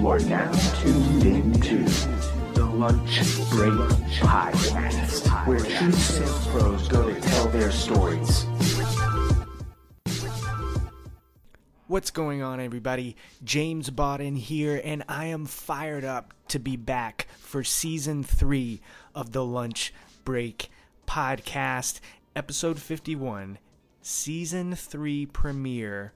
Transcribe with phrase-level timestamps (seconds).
[0.00, 1.84] You are now tuned into
[2.54, 3.20] the Lunch
[3.50, 3.74] Break
[4.22, 8.46] Podcast, where true sales pros go to tell their stories.
[11.86, 13.14] What's going on, everybody?
[13.44, 18.80] James Bodden here, and I am fired up to be back for season three
[19.14, 19.92] of the Lunch
[20.24, 20.70] Break
[21.06, 22.00] Podcast,
[22.34, 23.58] episode 51,
[24.00, 26.14] season three premiere.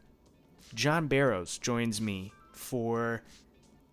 [0.72, 3.22] John Barrows joins me for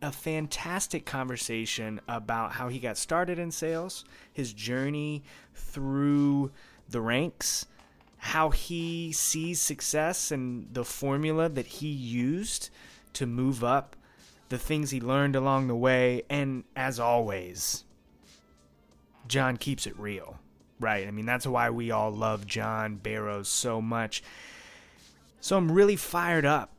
[0.02, 6.52] a fantastic conversation about how he got started in sales, his journey through
[6.90, 7.66] the ranks,
[8.18, 12.70] how he sees success and the formula that he used
[13.14, 13.96] to move up,
[14.50, 17.84] the things he learned along the way, and as always,
[19.28, 20.40] John keeps it real,
[20.80, 21.08] right?
[21.08, 24.24] I mean, that's why we all love John Barrows so much.
[25.40, 26.72] So I'm really fired up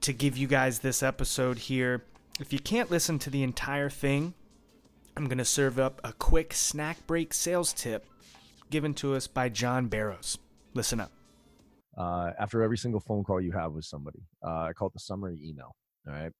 [0.00, 2.02] to give you guys this episode here.
[2.38, 4.34] If you can't listen to the entire thing,
[5.16, 8.04] I'm going to serve up a quick snack break sales tip
[8.68, 10.36] given to us by John Barrows.
[10.74, 11.12] Listen up.
[11.96, 15.00] Uh, after every single phone call you have with somebody, uh, I call it the
[15.00, 15.74] summary email.
[16.06, 16.30] All right.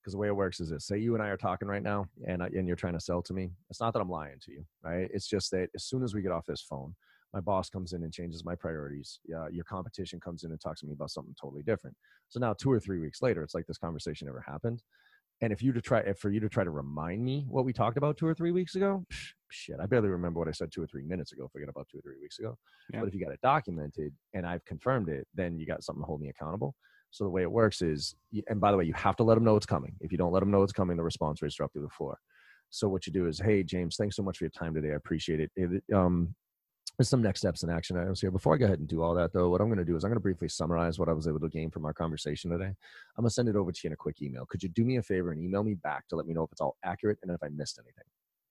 [0.00, 2.06] Because the way it works is this say you and I are talking right now
[2.26, 3.50] and, and you're trying to sell to me.
[3.68, 5.10] It's not that I'm lying to you, right?
[5.12, 6.94] It's just that as soon as we get off this phone,
[7.34, 9.20] my boss comes in and changes my priorities.
[9.34, 11.94] Uh, your competition comes in and talks to me about something totally different.
[12.28, 14.82] So now, two or three weeks later, it's like this conversation never happened.
[15.42, 17.72] And if you to try, if for you to try to remind me what we
[17.72, 19.04] talked about two or three weeks ago,
[19.50, 21.48] shit, I barely remember what I said two or three minutes ago.
[21.52, 22.56] Forget about two or three weeks ago.
[22.92, 23.00] Yeah.
[23.00, 26.06] But if you got it documented and I've confirmed it, then you got something to
[26.06, 26.76] hold me accountable.
[27.10, 28.14] So the way it works is,
[28.48, 29.94] and by the way, you have to let them know it's coming.
[30.00, 32.18] If you don't let them know it's coming, the response rates drop through the floor.
[32.70, 34.92] So what you do is, hey James, thanks so much for your time today.
[34.92, 35.50] I appreciate it.
[35.56, 36.34] it um,
[36.98, 38.30] there's some next steps in action items here.
[38.30, 40.04] Before I go ahead and do all that, though, what I'm going to do is
[40.04, 42.66] I'm going to briefly summarize what I was able to gain from our conversation today.
[42.66, 44.44] I'm going to send it over to you in a quick email.
[44.46, 46.52] Could you do me a favor and email me back to let me know if
[46.52, 48.04] it's all accurate and if I missed anything?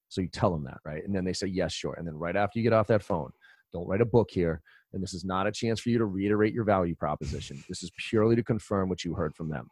[0.09, 1.05] So you tell them that, right?
[1.05, 1.93] And then they say, yes, sure.
[1.93, 3.31] And then right after you get off that phone,
[3.71, 4.61] don't write a book here.
[4.93, 7.63] And this is not a chance for you to reiterate your value proposition.
[7.69, 9.69] This is purely to confirm what you heard from them.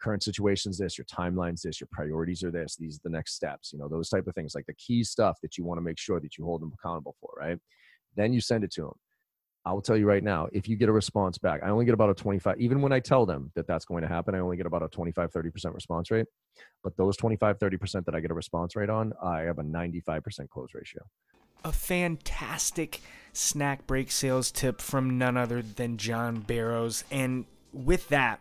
[0.00, 3.72] Current situation's this, your timeline's this, your priorities are this, these are the next steps,
[3.72, 5.98] you know, those type of things, like the key stuff that you want to make
[5.98, 7.58] sure that you hold them accountable for, right?
[8.16, 8.94] Then you send it to them.
[9.66, 11.94] I will tell you right now, if you get a response back, I only get
[11.94, 14.58] about a 25, even when I tell them that that's going to happen, I only
[14.58, 16.26] get about a 25, 30% response rate.
[16.82, 20.50] But those 25, 30% that I get a response rate on, I have a 95%
[20.50, 21.02] close ratio.
[21.64, 23.00] A fantastic
[23.32, 27.04] snack break sales tip from none other than John Barrows.
[27.10, 28.40] And with that,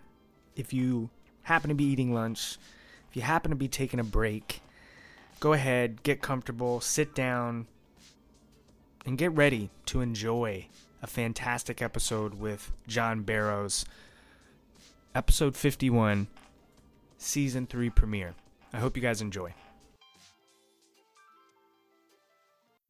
[0.58, 1.10] if you
[1.44, 2.58] happen to be eating lunch,
[3.10, 4.62] if you happen to be taking a break,
[5.40, 7.68] go ahead, get comfortable, sit down,
[9.06, 10.68] and get ready to enjoy
[11.02, 13.86] a fantastic episode with John Barrows.
[15.14, 16.28] Episode 51,
[17.18, 18.36] season 3 premiere.
[18.72, 19.54] I hope you guys enjoy.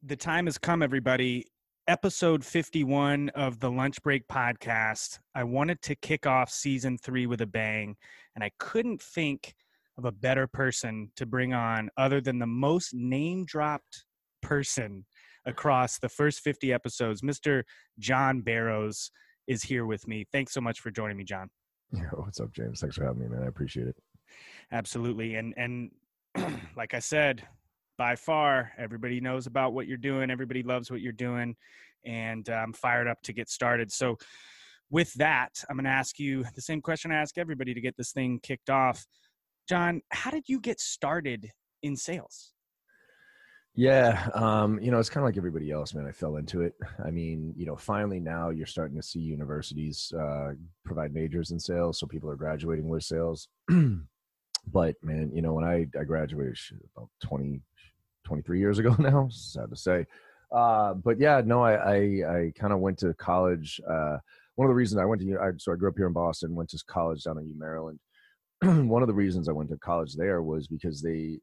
[0.04, 1.48] The time has come, everybody.
[1.88, 5.20] Episode 51 of the Lunch Break podcast.
[5.36, 7.96] I wanted to kick off season three with a bang,
[8.36, 9.54] and I couldn't think
[9.98, 14.06] of a better person to bring on other than the most name dropped
[14.42, 15.06] person
[15.46, 17.22] across the first 50 episodes.
[17.22, 17.64] Mr.
[18.00, 19.12] John Barrows
[19.48, 20.26] is here with me.
[20.32, 21.50] Thanks so much for joining me, John.
[21.96, 22.80] Yeah, what's up, James?
[22.80, 23.44] Thanks for having me, man.
[23.44, 23.96] I appreciate it.
[24.72, 25.36] Absolutely.
[25.36, 25.92] And and
[26.76, 27.48] like I said,
[28.00, 30.32] by far everybody knows about what you're doing.
[30.32, 31.56] Everybody loves what you're doing
[32.06, 33.92] and uh, I'm fired up to get started.
[33.92, 34.18] So
[34.90, 37.96] with that, I'm going to ask you the same question I ask everybody to get
[37.98, 39.06] this thing kicked off.
[39.68, 41.50] John, how did you get started
[41.82, 42.53] in sales?
[43.76, 46.06] Yeah, um, you know, it's kind of like everybody else, man.
[46.06, 46.76] I fell into it.
[47.04, 50.52] I mean, you know, finally now you're starting to see universities uh,
[50.86, 53.48] provide majors in sales, so people are graduating with sales.
[54.68, 56.56] but man, you know, when I, I graduated
[56.96, 57.62] about 20,
[58.26, 60.06] 23 years ago now, sad to say.
[60.52, 63.82] Uh, but yeah, no, I, I, I kind of went to college.
[63.90, 64.18] Uh,
[64.54, 66.54] one of the reasons I went to, I, so I grew up here in Boston,
[66.54, 68.00] went to college down U Maryland.
[68.62, 71.40] one of the reasons I went to college there was because they,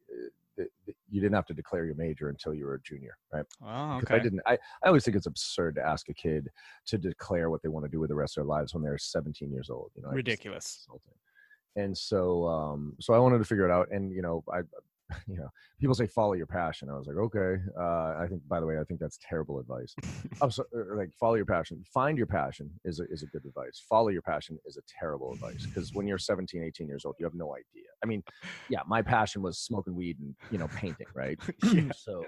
[1.09, 3.45] you didn't have to declare your major until you were a junior, right?
[3.62, 4.17] Oh, okay.
[4.17, 4.41] I didn't.
[4.47, 6.49] I, I always think it's absurd to ask a kid
[6.87, 8.99] to declare what they want to do with the rest of their lives when they're
[8.99, 9.91] 17 years old.
[9.97, 10.87] You know, ridiculous.
[11.77, 13.89] And so, um, so I wanted to figure it out.
[13.91, 14.61] And you know, I,
[15.27, 15.49] you know,
[15.81, 16.89] people say follow your passion.
[16.91, 17.62] I was like, okay.
[17.79, 19.95] Uh, I think, by the way, I think that's terrible advice.
[20.41, 21.83] I'm so, er, like, follow your passion.
[21.93, 23.83] Find your passion is a, is a good advice.
[23.89, 27.25] Follow your passion is a terrible advice because when you're 17, 18 years old, you
[27.27, 27.89] have no idea.
[28.03, 28.23] I mean,
[28.69, 31.39] yeah, my passion was smoking weed and you know painting, right?
[31.73, 31.91] yeah.
[31.97, 32.25] So,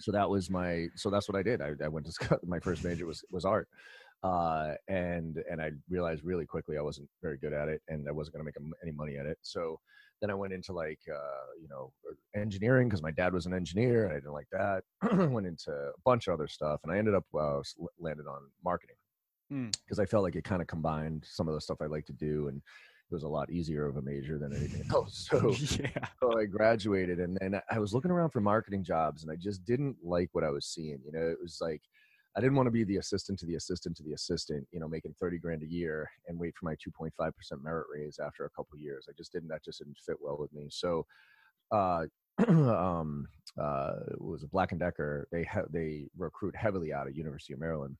[0.00, 0.86] so that was my.
[0.96, 1.60] So that's what I did.
[1.60, 3.68] I, I went to my first major was was art.
[4.22, 8.12] uh, and and I realized really quickly I wasn't very good at it, and I
[8.12, 9.38] wasn't going to make any money at it.
[9.42, 9.78] So
[10.20, 11.92] then I went into like uh, you know
[12.34, 14.04] engineering because my dad was an engineer.
[14.04, 14.82] And I didn't like that.
[15.30, 17.60] went into a bunch of other stuff, and I ended up uh,
[17.98, 18.96] landed on marketing
[19.52, 19.76] Mm.
[19.84, 22.12] because I felt like it kind of combined some of the stuff I like to
[22.12, 25.28] do, and it was a lot easier of a major than anything else.
[25.32, 25.50] So
[25.80, 26.06] yeah.
[26.20, 29.64] so I graduated and then I was looking around for marketing jobs and I just
[29.64, 31.00] didn't like what I was seeing.
[31.04, 31.82] You know, it was like
[32.36, 34.88] I didn't want to be the assistant to the assistant to the assistant, you know,
[34.88, 37.32] making 30 grand a year and wait for my 2.5%
[37.62, 39.06] merit raise after a couple years.
[39.08, 40.68] I just didn't, that just didn't fit well with me.
[40.70, 41.06] So,
[41.72, 42.04] uh,
[42.48, 43.26] um,
[43.60, 45.26] uh, it was a Black and Decker.
[45.32, 47.96] They have, they recruit heavily out of University of Maryland.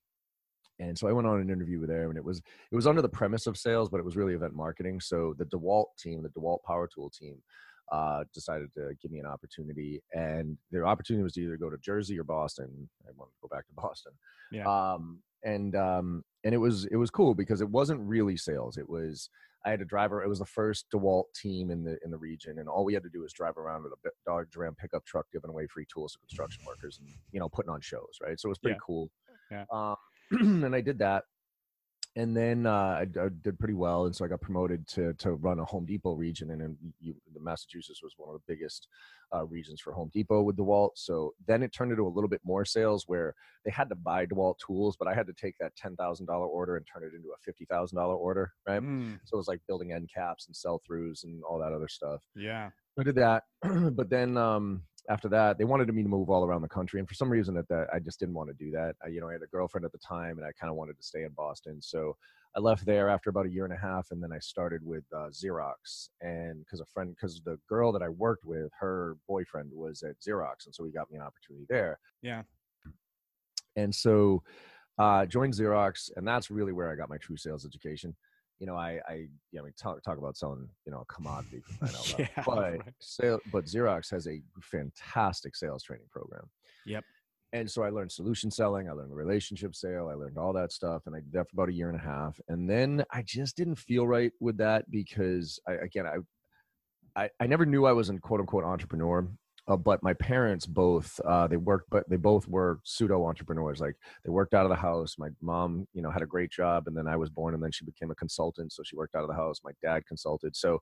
[0.79, 3.03] And so I went on an interview with them and it was, it was under
[3.03, 5.01] the premise of sales, but it was really event marketing.
[5.01, 7.37] So the DeWalt team, the DeWalt Power Tool team,
[7.91, 11.77] uh, decided to give me an opportunity, and their opportunity was to either go to
[11.79, 12.89] Jersey or Boston.
[13.07, 14.13] I wanted to go back to Boston.
[14.53, 14.65] Yeah.
[14.67, 18.77] Um, and um, and it was it was cool because it wasn't really sales.
[18.77, 19.31] It was
[19.65, 20.23] I had a driver.
[20.23, 23.03] It was the first DeWalt team in the in the region, and all we had
[23.05, 26.13] to do was drive around with a Dodge Ram pickup truck, giving away free tools
[26.13, 28.39] to construction workers, and you know putting on shows, right?
[28.39, 28.87] So it was pretty Yeah.
[28.87, 29.11] cool.
[29.51, 29.65] Yeah.
[29.73, 29.97] Um,
[30.65, 31.25] and I did that,
[32.17, 35.33] and then uh, I, I did pretty well, and so I got promoted to to
[35.33, 38.89] run a Home Depot region, and the Massachusetts was one of the biggest
[39.35, 40.91] uh, regions for Home Depot with DeWalt.
[40.97, 43.35] So then it turned into a little bit more sales where
[43.65, 46.47] they had to buy DeWalt tools, but I had to take that ten thousand dollar
[46.47, 48.83] order and turn it into a fifty thousand dollar order, right?
[48.83, 49.21] Mm.
[49.25, 52.23] So it was like building end caps and sell throughs and all that other stuff.
[52.35, 52.71] Yeah.
[52.99, 56.63] I did that, but then um, after that, they wanted me to move all around
[56.63, 58.97] the country, and for some reason, at that I just didn't want to do that.
[59.05, 60.97] I, you know, I had a girlfriend at the time, and I kind of wanted
[60.97, 62.17] to stay in Boston, so
[62.57, 65.05] I left there after about a year and a half, and then I started with
[65.15, 69.71] uh, Xerox, and because a friend, because the girl that I worked with, her boyfriend
[69.73, 71.99] was at Xerox, and so he got me an opportunity there.
[72.23, 72.43] Yeah.
[73.77, 74.43] and so
[74.99, 78.17] uh, joined Xerox, and that's really where I got my true sales education.
[78.61, 81.13] You know, I, I, you know, I mean, talk talk about selling, you know, a
[81.13, 82.19] commodity out loud.
[82.19, 82.81] Yeah, but right.
[83.01, 86.49] sale, but Xerox has a fantastic sales training program.
[86.87, 87.05] Yep.
[87.53, 91.03] And so I learned solution selling, I learned relationship sale, I learned all that stuff,
[91.07, 92.41] and I did that for about a year and a half.
[92.49, 96.19] And then I just didn't feel right with that because I, again, I,
[97.21, 99.27] I, I never knew I was an quote unquote entrepreneur.
[99.69, 103.81] Uh, but my parents both uh, they worked, but they both were pseudo entrepreneurs.
[103.81, 105.17] Like they worked out of the house.
[105.19, 107.73] My mom, you know, had a great job, and then I was born, and then
[107.73, 109.61] she became a consultant, so she worked out of the house.
[109.65, 110.81] My dad consulted, so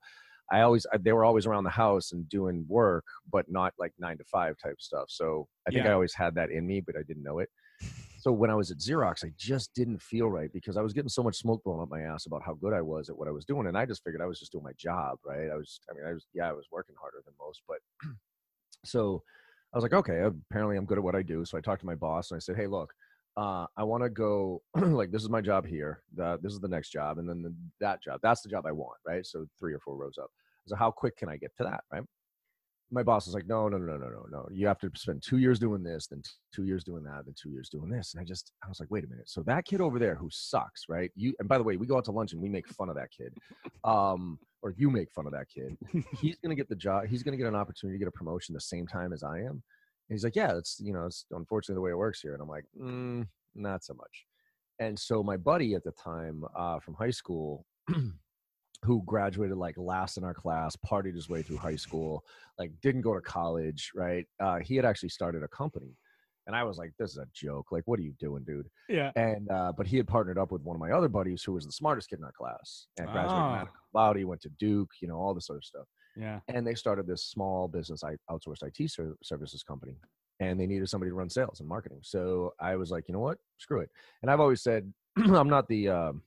[0.51, 3.93] I always I, they were always around the house and doing work, but not like
[3.99, 5.07] nine to five type stuff.
[5.09, 5.91] So I think Yeah.
[5.91, 7.51] I always had that in me, but I didn't know it.
[8.21, 11.09] So when I was at Xerox, I just didn't feel right because I was getting
[11.09, 13.31] so much smoke blown up my ass about how good I was at what I
[13.31, 15.51] was doing, and I just figured I was just doing my job, right?
[15.51, 17.79] I was, I mean, I was, yeah, I was working harder than most, but
[18.85, 19.23] so
[19.73, 21.45] I was like, okay, apparently I'm good at what I do.
[21.45, 22.93] So I talked to my boss and I said, hey, look,
[23.37, 26.03] uh, I want to go like this is my job here.
[26.17, 28.21] The, this is the next job, and then the, that job.
[28.23, 29.25] That's the job I want, right?
[29.25, 30.31] So three or four rows up.
[30.67, 32.03] So how quick can I get to that, right?
[32.91, 34.49] My boss was like, no, no, no, no, no, no.
[34.51, 36.23] You have to spend two years doing this, then
[36.55, 38.15] two years doing that, then two years doing this.
[38.15, 39.29] And I just, I was like, wait a minute.
[39.29, 41.11] So that kid over there who sucks, right?
[41.15, 42.97] You and by the way, we go out to lunch and we make fun of
[42.97, 43.35] that kid,
[43.85, 45.77] um, or you make fun of that kid.
[46.19, 47.07] He's gonna get the job.
[47.07, 49.63] He's gonna get an opportunity to get a promotion the same time as I am.
[50.09, 52.33] And he's like, yeah, it's you know, it's unfortunately the way it works here.
[52.33, 54.25] And I'm like, mm, not so much.
[54.79, 57.67] And so my buddy at the time uh, from high school,
[58.85, 62.25] who graduated like last in our class, partied his way through high school,
[62.59, 64.25] like didn't go to college, right?
[64.41, 65.97] Uh, he had actually started a company.
[66.47, 67.67] And I was like, this is a joke.
[67.71, 68.69] Like, what are you doing, dude?
[68.89, 69.11] Yeah.
[69.17, 71.67] And uh, but he had partnered up with one of my other buddies who was
[71.67, 75.09] the smartest kid in our class and graduated magna cum laude, went to Duke, you
[75.09, 76.41] know, all this other stuff Yeah.
[76.49, 79.97] and they started this small business I outsourced IT ser- services company
[80.41, 81.99] and they needed somebody to run sales and marketing.
[82.03, 83.37] So I was like, you know what?
[83.59, 83.91] Screw it.
[84.23, 86.23] And I've always said I'm not the um,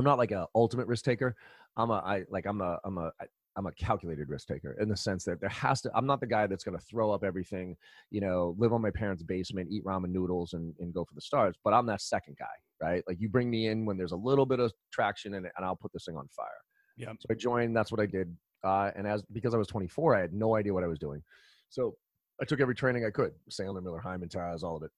[0.00, 1.36] I'm not like a ultimate risk taker.
[1.76, 3.10] I'm a I like I'm a I'm a
[3.56, 6.26] I'm a calculated risk taker in the sense that there has to I'm not the
[6.26, 7.76] guy that's going to throw up everything,
[8.10, 11.20] you know, live on my parents' basement, eat ramen noodles and and go for the
[11.20, 13.02] stars, but I'm that second guy, right?
[13.06, 15.76] Like you bring me in when there's a little bit of traction and and I'll
[15.76, 16.48] put this thing on fire.
[16.96, 17.16] Yep.
[17.20, 17.76] So I joined.
[17.76, 18.34] That's what I did.
[18.62, 21.22] Uh, and as because I was 24, I had no idea what I was doing.
[21.68, 21.96] So
[22.40, 24.90] I took every training I could: Sandler, Miller, Heiman, TAS, all of it.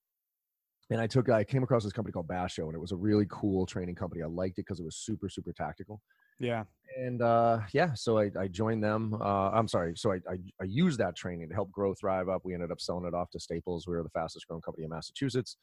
[0.91, 1.29] And I took.
[1.29, 4.23] I came across this company called Basho, and it was a really cool training company.
[4.23, 6.01] I liked it because it was super, super tactical.
[6.39, 6.65] Yeah.
[6.99, 9.15] And uh, yeah, so I, I joined them.
[9.21, 9.95] Uh, I'm sorry.
[9.97, 12.43] So I, I I used that training to help grow Thrive Up.
[12.45, 13.87] We ended up selling it off to Staples.
[13.87, 15.57] We were the fastest growing company in Massachusetts.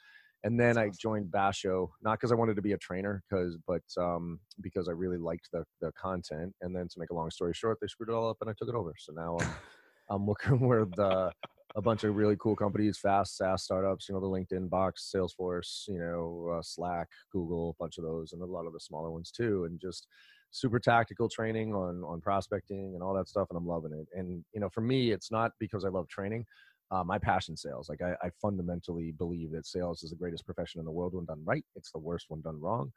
[0.43, 3.81] And then I joined Basho, not because I wanted to be a trainer, because but
[3.97, 6.53] um, because I really liked the the content.
[6.61, 8.53] And then to make a long story short, they screwed it all up, and I
[8.57, 8.93] took it over.
[8.97, 9.49] So now I'm
[10.09, 11.31] I'm working with uh,
[11.75, 15.87] a bunch of really cool companies, fast SaaS startups, you know, the LinkedIn box, Salesforce,
[15.87, 19.09] you know, uh, Slack, Google, a bunch of those, and a lot of the smaller
[19.11, 19.63] ones too.
[19.63, 20.07] And just
[20.53, 24.07] super tactical training on on prospecting and all that stuff, and I'm loving it.
[24.17, 26.45] And you know, for me, it's not because I love training.
[26.91, 27.89] Uh, my passion sales.
[27.89, 31.25] Like I, I fundamentally believe that sales is the greatest profession in the world when
[31.25, 31.65] done right.
[31.75, 32.91] It's the worst when done wrong.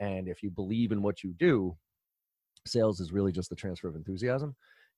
[0.00, 1.74] And if you believe in what you do,
[2.66, 4.54] sales is really just the transfer of enthusiasm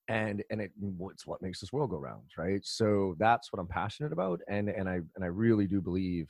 [0.08, 0.72] and and it,
[1.12, 4.68] it's what makes this world go round right so that's what i'm passionate about and
[4.68, 6.26] and i and i really do believe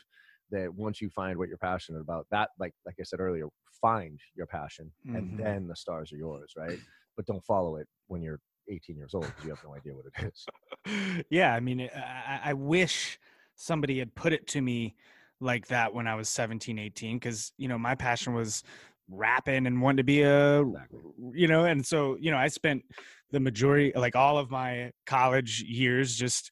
[0.50, 3.46] that once you find what you're passionate about that like like i said earlier
[3.80, 5.16] find your passion mm-hmm.
[5.16, 6.78] and then the stars are yours right
[7.16, 10.04] but don't follow it when you're 18 years old because you have no idea what
[10.06, 13.18] it is yeah i mean I, I wish
[13.54, 14.94] somebody had put it to me
[15.40, 18.62] like that when i was 17 18 because you know my passion was
[19.10, 21.00] rapping and wanted to be a exactly.
[21.32, 22.84] you know and so you know i spent
[23.32, 26.50] the majority like all of my college years just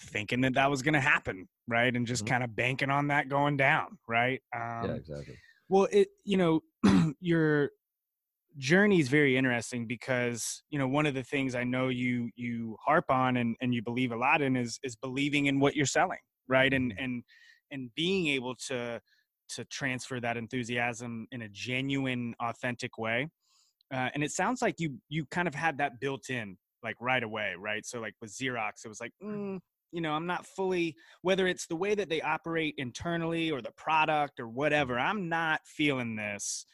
[0.00, 2.32] thinking that that was going to happen right and just mm-hmm.
[2.32, 4.40] kind of banking on that going down right?
[4.54, 5.36] Um, yeah exactly.
[5.68, 6.60] well it you know
[7.20, 7.70] your
[8.56, 12.76] journey is very interesting because you know one of the things i know you you
[12.84, 15.86] harp on and and you believe a lot in is is believing in what you're
[15.86, 16.18] selling
[16.50, 16.74] right?
[16.74, 17.04] And mm-hmm.
[17.04, 17.22] and
[17.70, 19.00] and being able to
[19.50, 23.28] to transfer that enthusiasm in a genuine authentic way
[23.92, 27.22] uh, and it sounds like you you kind of had that built in like right
[27.22, 27.86] away right?
[27.86, 29.58] So like with xerox it was like mm,
[29.92, 33.72] you know i'm not fully whether it's the way that they operate internally or the
[33.72, 36.66] product or whatever i'm not feeling this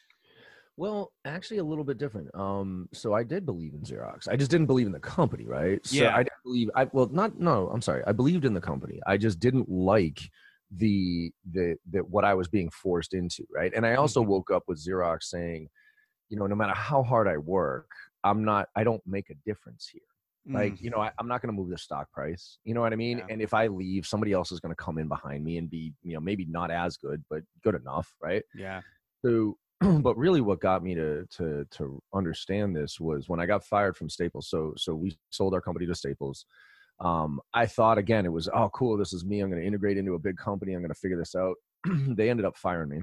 [0.79, 2.29] well, actually, a little bit different.
[2.35, 4.27] Um, so I did believe in Xerox.
[4.29, 5.83] I just didn't believe in the company, right?
[5.85, 6.13] So yeah.
[6.13, 6.69] I didn't believe.
[6.75, 7.67] I well, not no.
[7.73, 8.03] I'm sorry.
[8.05, 8.99] I believed in the company.
[9.07, 10.19] I just didn't like
[10.71, 13.73] the the that what I was being forced into, right?
[13.75, 14.29] And I also mm-hmm.
[14.29, 15.67] woke up with Xerox saying,
[16.29, 17.89] you know, no matter how hard I work,
[18.23, 18.69] I'm not.
[18.75, 20.01] I don't make a difference here.
[20.49, 20.81] Like, mm.
[20.81, 22.57] you know, I, am not going to move the stock price.
[22.63, 23.17] You know what I mean?
[23.19, 23.25] Yeah.
[23.29, 25.93] And if I leave, somebody else is going to come in behind me and be,
[26.03, 28.43] you know, maybe not as good, but good enough, right?
[28.55, 28.81] Yeah.
[29.25, 33.63] So, but really, what got me to to to understand this was when I got
[33.63, 34.49] fired from Staples.
[34.49, 36.45] So, so we sold our company to Staples
[36.99, 38.97] um, I thought again, it was, oh, cool.
[38.97, 39.39] This is me.
[39.39, 40.73] I'm going to integrate into a big company.
[40.73, 41.55] I'm going to figure this out.
[41.85, 43.01] they ended up firing me.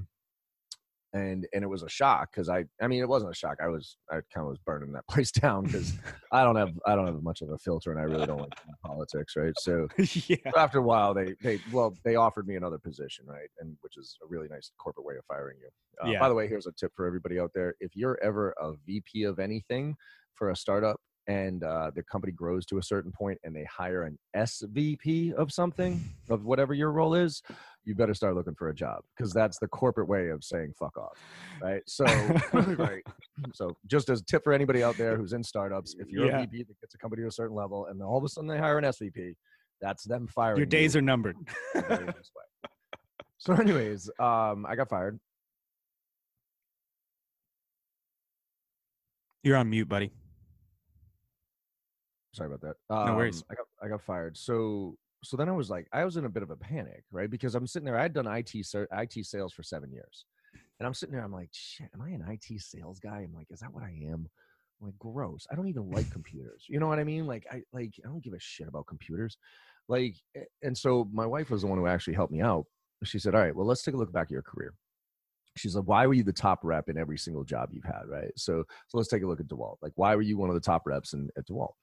[1.15, 3.57] And, and it was a shock because I, I mean, it wasn't a shock.
[3.63, 5.95] I was, I kind of was burning that place down because
[6.33, 8.53] I don't have, I don't have much of a filter and I really don't like
[8.85, 9.35] politics.
[9.37, 9.55] Right.
[9.59, 9.89] So
[10.29, 10.37] yeah.
[10.57, 13.25] after a while, they, they, well, they offered me another position.
[13.27, 13.49] Right.
[13.61, 15.69] And which is a really nice corporate way of firing you.
[16.05, 16.19] Uh, yeah.
[16.19, 17.75] By the way, here's a tip for everybody out there.
[17.81, 19.95] If you're ever a VP of anything
[20.35, 24.03] for a startup, and uh, the company grows to a certain point and they hire
[24.03, 27.43] an SVP of something, of whatever your role is,
[27.85, 30.97] you better start looking for a job because that's the corporate way of saying fuck
[30.97, 31.19] off.
[31.63, 31.83] Right.
[31.87, 32.05] So,
[32.53, 33.03] right.
[33.55, 36.43] So, just as a tip for anybody out there who's in startups, if you're yeah.
[36.43, 38.29] a VP that gets a company to a certain level and then all of a
[38.29, 39.35] sudden they hire an SVP,
[39.81, 40.59] that's them firing.
[40.59, 40.99] Your days you.
[40.99, 41.37] are numbered.
[43.39, 45.19] so, anyways, um, I got fired.
[49.43, 50.11] You're on mute, buddy.
[52.35, 52.95] Sorry about that.
[52.95, 53.45] Um, no worries.
[53.51, 54.37] I got I got fired.
[54.37, 57.31] So so then I was like, I was in a bit of a panic, right?
[57.31, 57.99] Because I'm sitting there.
[57.99, 60.27] I had done IT IT sales for seven years,
[60.79, 61.25] and I'm sitting there.
[61.25, 63.21] I'm like, shit, am I an IT sales guy?
[63.21, 64.29] I'm like, is that what I am?
[64.81, 65.47] I'm like, gross.
[65.51, 66.65] I don't even like computers.
[66.69, 67.27] You know what I mean?
[67.27, 69.39] Like, I like I don't give a shit about computers.
[69.89, 70.17] Like,
[70.63, 72.67] and so my wife was the one who actually helped me out.
[73.05, 74.75] She said, all right, well, let's take a look back at your career.
[75.57, 78.33] She's like, why were you the top rep in every single job you've had, right?
[78.37, 79.77] So, so let's take a look at DeWalt.
[79.83, 81.75] Like, why were you one of the top reps in, at DeWalt?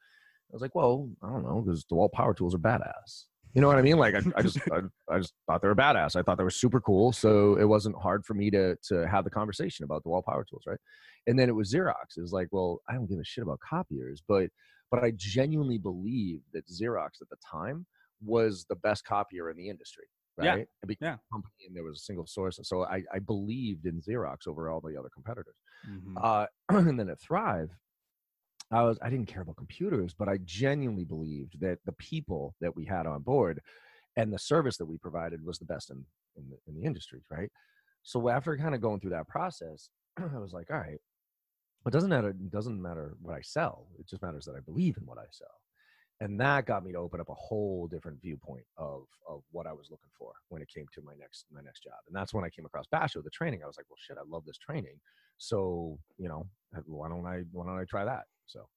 [0.52, 3.26] I was like, well, I don't know, because DeWalt power tools are badass.
[3.54, 3.98] You know what I mean?
[3.98, 4.80] Like I, I just I,
[5.10, 6.16] I, just thought they were badass.
[6.16, 7.12] I thought they were super cool.
[7.12, 10.64] So it wasn't hard for me to to have the conversation about DeWalt power tools,
[10.66, 10.80] right?
[11.28, 12.18] And then it was Xerox.
[12.18, 14.50] It was like, well, I don't give a shit about copiers, but
[14.90, 17.86] but I genuinely believed that Xerox at the time
[18.24, 20.06] was the best copier in the industry.
[20.38, 20.68] Right.
[20.88, 20.96] Yeah.
[21.02, 21.16] yeah.
[21.32, 22.60] Company and there was a single source.
[22.64, 25.56] So I, I believed in Xerox over all the other competitors.
[25.90, 26.18] Mm-hmm.
[26.22, 27.70] Uh, and then at Thrive,
[28.72, 32.76] I was I didn't care about computers, but I genuinely believed that the people that
[32.76, 33.62] we had on board
[34.18, 36.06] and the service that we provided was the best in
[36.38, 37.50] in the, in the industry, right?
[38.04, 41.00] So after kind of going through that process, I was like, all right,
[41.88, 42.30] it doesn't matter.
[42.30, 43.88] It doesn't matter what I sell.
[44.00, 45.60] It just matters that I believe in what I sell,
[46.20, 49.74] and that got me to open up a whole different viewpoint of of what I
[49.74, 52.00] was looking for when it came to my next my next job.
[52.08, 53.62] And that's when I came across Basho, the training.
[53.64, 55.00] I was like, well, shit, I love this training.
[55.42, 56.48] So you know,
[56.86, 58.26] why don't I why don't I try that?
[58.46, 58.68] So,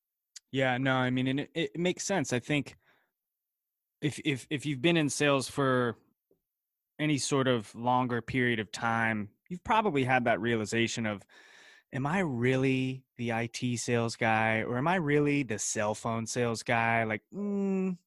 [0.50, 2.32] yeah, no, I mean, and it, it makes sense.
[2.32, 2.76] I think
[4.00, 5.96] if if if you've been in sales for
[6.98, 11.22] any sort of longer period of time, you've probably had that realization of,
[11.92, 16.62] am I really the IT sales guy or am I really the cell phone sales
[16.62, 17.04] guy?
[17.04, 17.98] Like, mm,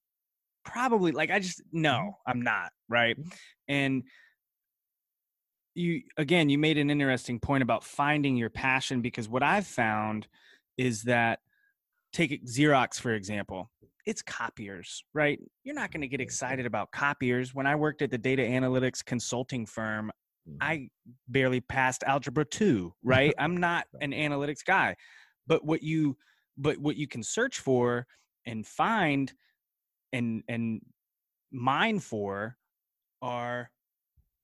[0.65, 1.81] probably like I just Mm-hmm.
[1.81, 3.17] no, I'm not, right?
[3.67, 4.03] And
[5.77, 10.27] you again, you made an interesting point about finding your passion because what I've found
[10.77, 11.39] is that
[12.13, 13.69] take Xerox for example.
[14.05, 15.39] It's copiers, right?
[15.63, 17.53] You're not going to get excited about copiers.
[17.53, 20.11] When I worked at the data analytics consulting firm,
[20.47, 20.57] Mhm.
[20.61, 20.89] I
[21.27, 23.33] barely passed algebra 2, right?
[23.37, 24.95] I'm not an analytics guy.
[25.45, 26.17] But what you
[26.57, 28.07] but what you can search for
[28.45, 29.33] and find
[30.13, 30.81] and and
[31.51, 32.57] mine for
[33.21, 33.69] are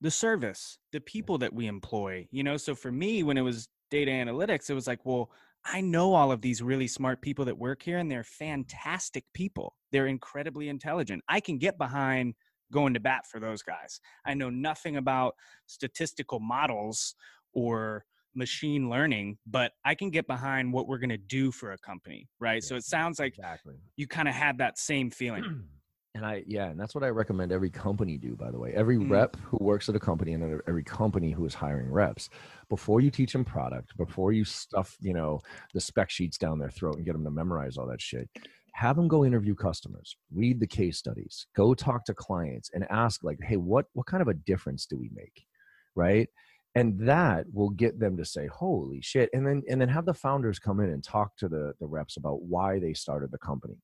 [0.04, 2.28] the service, the people that we employ.
[2.30, 5.32] You know, so for me when it was data analytics, it was like, well,
[5.66, 9.76] I know all of these really smart people that work here and they're fantastic people.
[9.94, 11.24] They're incredibly intelligent.
[11.30, 12.36] I can get behind
[12.72, 14.02] going to bat for those guys.
[14.26, 15.36] I know nothing about
[15.68, 17.16] statistical models
[17.54, 18.04] or
[18.36, 22.28] machine learning, but I can get behind what we're going to do for a company,
[22.42, 22.62] right?
[22.62, 23.76] So it sounds like exactly.
[23.96, 25.64] you kind of had that same feeling.
[26.16, 28.72] And I, yeah, and that's what I recommend every company do, by the way.
[28.74, 29.10] Every Mm.
[29.10, 32.30] rep who works at a company and every company who is hiring reps,
[32.70, 35.42] before you teach them product, before you stuff, you know,
[35.74, 38.30] the spec sheets down their throat and get them to memorize all that shit,
[38.74, 43.24] have them go interview customers, read the case studies, go talk to clients and ask
[43.24, 45.48] like, hey, what, what kind of a difference do we make?
[45.96, 46.30] Right.
[46.76, 49.30] And that will get them to say, holy shit.
[49.34, 52.18] And then, and then have the founders come in and talk to the, the reps
[52.18, 53.78] about why they started the company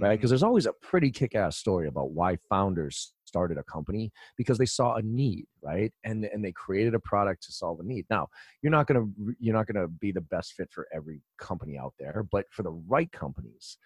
[0.00, 0.10] right?
[0.10, 0.12] Mm.
[0.12, 4.66] Because there's always a pretty kick-ass story about why founders started a company because they
[4.66, 5.92] saw a need, right?
[6.04, 8.06] And and they created a product to solve a need.
[8.10, 8.28] Now,
[8.62, 9.06] you're not gonna
[9.38, 12.72] you're not gonna be the best fit for every company out there, but for the
[12.72, 13.78] right companies,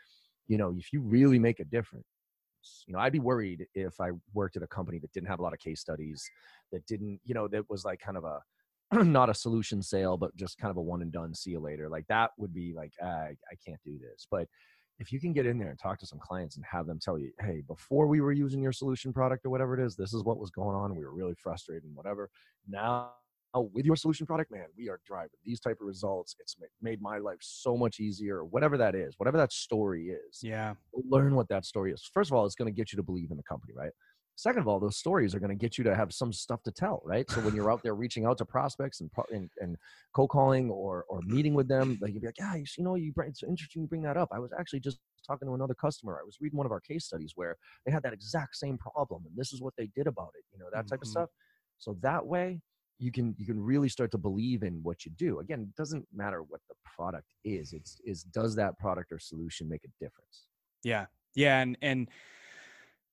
[0.47, 2.05] you know, if you really make a difference.
[2.87, 5.43] You know, I'd be worried if I worked at a company that didn't have a
[5.43, 6.28] lot of case studies,
[6.73, 8.40] that didn't, you know, that was like kind of a
[9.05, 11.35] not a solution sale, but just kind of a one and done.
[11.35, 11.88] See you later.
[11.88, 14.26] Like that would be like, ah, I, I can't do this.
[14.31, 14.49] But
[14.99, 17.19] if you can get in there and talk to some clients and have them tell
[17.19, 20.25] you, hey, before we were using your solution product or whatever it is, this is
[20.25, 20.97] what was going on.
[20.97, 22.31] We were really frustrated and whatever.
[22.67, 23.12] Now,
[23.55, 26.35] with your solution product, man, we are driving these type of results.
[26.40, 30.40] It's made my life so much easier, whatever that is, whatever that story is.
[30.43, 30.75] yeah.
[30.93, 32.09] Learn what that story is.
[32.12, 33.92] First of all, it's going to get you to believe in the company, right?
[34.38, 36.70] Second of all, those stories are going to get you to have some stuff to
[36.70, 37.29] tell, right?
[37.29, 39.77] So when you're out there reaching out to prospects and and, and
[40.14, 42.94] cold calling or or meeting with them, like you'd be like, yeah, you you know,
[42.94, 44.29] you bring, it's interesting you bring that up.
[44.33, 46.18] I was actually just talking to another customer.
[46.20, 49.27] I was reading one of our case studies where they had that exact same problem,
[49.27, 50.44] and this is what they did about it.
[50.53, 51.09] You know, that type of Mhm.
[51.09, 51.31] stuff.
[51.79, 52.61] So that way,
[52.98, 55.40] you can you can really start to believe in what you do.
[55.40, 57.72] Again, it doesn't matter what the product is.
[57.72, 60.48] It's is does that product or solution make a difference?
[60.83, 61.07] Yeah.
[61.35, 61.61] Yeah.
[61.61, 62.11] And, and,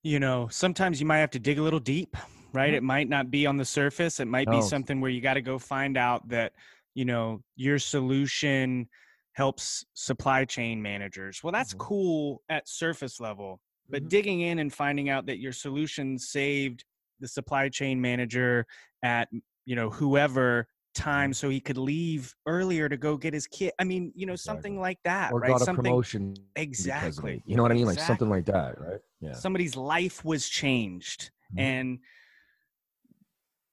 [0.06, 2.16] you know, sometimes you might have to dig a little deep,
[2.52, 2.72] right?
[2.72, 2.76] Mhm.
[2.76, 4.20] It might not be on the surface.
[4.20, 6.52] It might be something where you got to go find out that,
[6.94, 8.88] you know, your solution
[9.32, 11.42] helps supply chain managers.
[11.42, 11.78] Well, that's Mhm.
[11.78, 14.08] cool at surface level, but Mhm.
[14.08, 16.84] digging in and finding out that your solution saved
[17.18, 18.64] the supply chain manager
[19.02, 19.28] at,
[19.64, 23.72] you know, whoever time so he could leave earlier to go get his kid.
[23.78, 24.80] I mean, you know, something Exactly.
[24.80, 25.58] like that, Or right?
[25.58, 27.42] got a something promotion exactly.
[27.46, 27.86] You know what I mean?
[27.86, 29.00] Like something like that, right?
[29.20, 29.42] Yeah.
[29.42, 31.76] somebody's life was changed Mhm.
[31.76, 32.00] and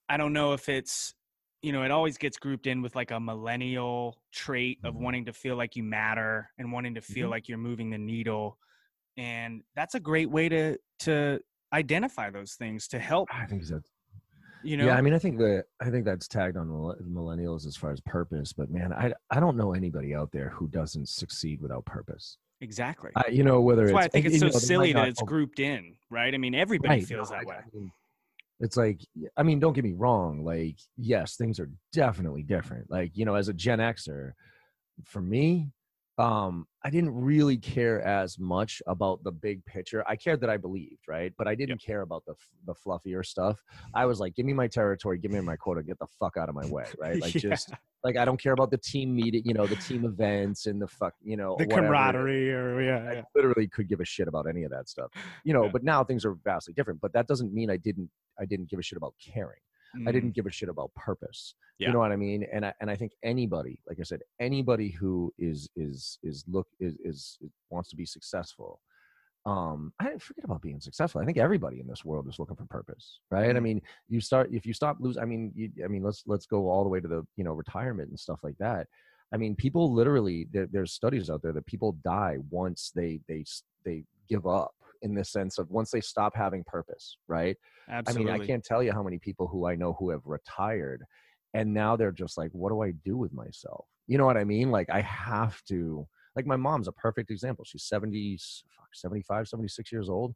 [0.10, 1.14] i don't know if it's
[1.62, 5.00] you know it always gets grouped in with like a millennial trait of Mhm.
[5.00, 7.30] wanting to feel like you matter and wanting to feel Mhm.
[7.30, 8.58] like you're moving the needle
[9.18, 11.40] and that's a great way to to
[11.74, 13.84] identify those things to help I think that
[14.64, 17.76] you know yeah, I mean, I think that I think that's tagged on millennials as
[17.76, 18.54] far as purpose.
[18.54, 22.38] But man, I I don't know anybody out there who doesn't succeed without purpose.
[22.62, 25.08] exactly I, you know, whether that's it's why i think it's so know, silly that
[25.10, 27.92] it's grouped in right i mean everybody Right, feels no, that I- way I mean,
[28.60, 29.02] it's like
[29.36, 30.46] I mean, don't get me wrong.
[30.46, 32.90] Like, yes, things are definitely different.
[32.90, 34.34] Like, you know, as a Gen Xer,
[35.04, 35.72] for me,
[36.20, 40.04] um, I didn't really care as much about the big picture.
[40.08, 41.34] I cared that I believed, right?
[41.38, 43.60] But I didn't care about the the fluffier stuff.
[43.96, 46.50] I was like, give me my territory, give me my quota, get the fuck out
[46.50, 47.20] of my way, right?
[47.20, 47.50] Like, Yeah.
[47.50, 47.72] just
[48.04, 50.88] like I don't care about the team meeting, you know, the team events and the
[50.88, 53.22] fuck, you know, the whatever camaraderie or yeah, I yeah.
[53.36, 55.10] literally could give a shit about any of that stuff,
[55.44, 55.66] you know.
[55.66, 55.72] Yeah.
[55.72, 57.02] But now things are vastly different.
[57.02, 59.60] But that doesn't mean I didn't I didn't give a shit about caring.
[59.96, 61.56] I Mm, didn't give a shit about purpose.
[61.78, 61.88] Yeah.
[61.88, 62.46] You know what I mean?
[62.52, 66.68] And I and I think anybody, like I said, anybody who is is is look
[66.80, 68.82] is is, is wants to be successful.
[69.46, 71.20] Um, I didn't forget about being successful.
[71.22, 73.56] I think everybody in this world is looking for purpose, right?
[73.56, 73.64] I Mhm.
[73.64, 75.22] mean, you start if you stop losing.
[75.22, 77.54] I mean, you, I mean, let's let's go all the way to the you know
[77.54, 78.88] retirement and stuff like that.
[79.34, 83.44] I mean, people literally there, there's studies out there that people die once they they
[83.84, 87.56] they give up in the sense of once they stop having purpose, right?
[87.90, 90.22] absolutely I mean, I can't tell you how many people who I know who have
[90.26, 91.04] retired
[91.54, 93.86] and now they're just like, what do I do with myself?
[94.08, 94.72] You know what I mean?
[94.72, 97.64] Like, I have to, like, my mom's a perfect example.
[97.64, 98.40] She's 70,
[98.76, 100.34] fuck, 75, 76 years old.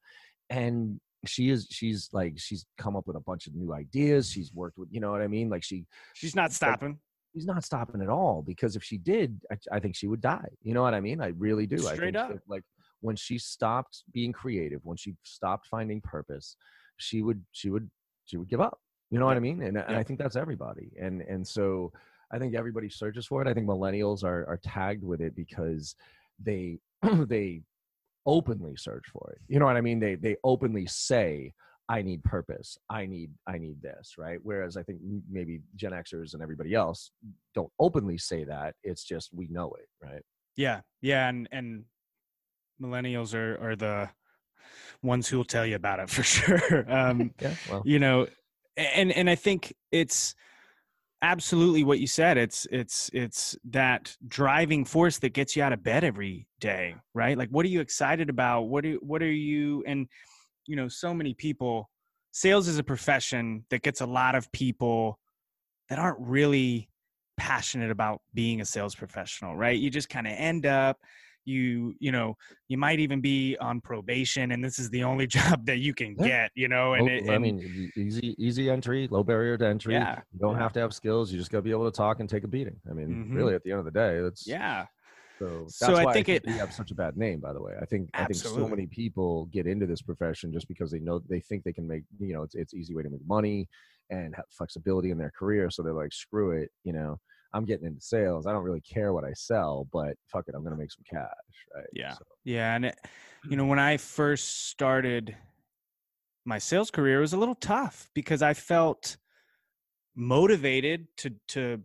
[0.49, 4.53] and she is she's like she's come up with a bunch of new ideas she's
[4.53, 6.99] worked with you know what i mean like she she's not like, stopping
[7.33, 10.47] she's not stopping at all because if she did I, I think she would die
[10.61, 12.29] you know what i mean i really do I Straight think up.
[12.33, 12.63] that, like
[13.01, 16.55] when she stopped being creative when she stopped finding purpose
[16.97, 17.89] she would she would
[18.25, 18.79] she would give up
[19.09, 19.61] you know what i mean?
[19.61, 21.91] And, and i think that's everybody and and so
[22.31, 23.47] i think everybody searches for it.
[23.47, 25.95] I think millennials are are tagged with it because
[26.43, 26.79] they
[27.27, 27.61] they
[28.25, 29.99] openly search for it you know what i mean?
[29.99, 31.53] They they openly say
[31.89, 32.77] i need purpose.
[32.89, 34.39] I need i need this right?
[34.43, 37.11] Whereas i think maybe gen xers and everybody else
[37.53, 40.23] don't openly say that it's just we know it right?
[40.57, 41.85] Yeah, yeah, and and
[42.81, 44.09] millennials are are the
[45.03, 46.85] ones who will tell you about it for sure.
[46.91, 48.27] Um, yeah well you know,
[48.75, 50.35] and and I think it's
[51.21, 52.37] absolutely what you said.
[52.37, 57.37] It's it's it's that driving force that gets you out of bed every day, right?
[57.37, 58.63] Like, what are you excited about?
[58.63, 59.83] What do what are you?
[59.87, 60.07] And
[60.65, 61.89] you know, so many people.
[62.31, 65.17] Sales is a profession that gets a lot of people
[65.89, 66.87] that aren't really
[67.35, 69.79] passionate about being a sales professional, right?
[69.79, 70.99] You just kind of end up
[71.47, 72.35] you you know
[72.67, 76.15] you might even be on probation and this is the only job that you can
[76.15, 76.25] Yeah.
[76.25, 80.19] get you know and, it, i mean easy easy entry low barrier to entry Yeah,
[80.33, 80.61] you don't yeah.
[80.61, 82.47] have to have skills you just got to be able to talk and take a
[82.47, 83.35] beating i mean Mhm.
[83.35, 84.85] really at the end of the day that's yeah
[85.39, 87.73] So So I why think it- we have such a bad name, by the way.
[87.79, 91.21] I think I think so many people get into this profession just because they know
[91.29, 93.67] they think they can make you know it's it's easy way to make money
[94.09, 95.69] and have flexibility in their career.
[95.69, 97.19] So they're like, screw it, you know,
[97.57, 98.45] I'm getting into sales.
[98.45, 101.27] I don't really care what I sell, but fuck it, I'm gonna make some cash,
[101.75, 101.85] right?
[101.91, 102.13] Yeah.
[102.13, 102.95] So, Yeah, and it,
[103.49, 105.35] you know, when I first started
[106.45, 109.17] my sales career, it was a little tough because I felt
[110.15, 111.81] motivated to to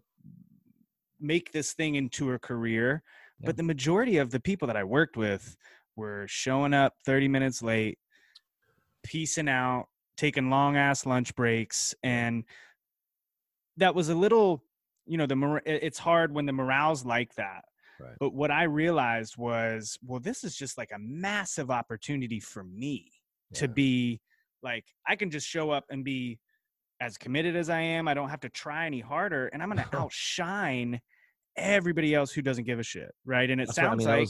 [1.19, 3.03] make this thing into a career,
[3.41, 3.47] Yeah.
[3.47, 5.57] but the majority of the people that I worked with
[5.97, 7.99] were showing up 30 minutes late,
[9.05, 12.45] piecing out, taking long ass lunch breaks, and
[13.79, 14.65] that was a little,
[15.07, 17.65] you know, the mor- it's hard when the morale's like that.
[18.01, 18.17] Right.
[18.19, 23.12] But what I realized was, well, this is just like a massive opportunity for me
[23.55, 24.21] to be
[24.62, 26.38] like, I can just show up and be
[27.01, 28.09] as committed as I am.
[28.09, 31.01] I don't have to try any harder, and I'm to outshine
[31.57, 33.51] everybody else who doesn't give a shit, right?
[33.51, 34.29] And it That's what- I sounds mean, like,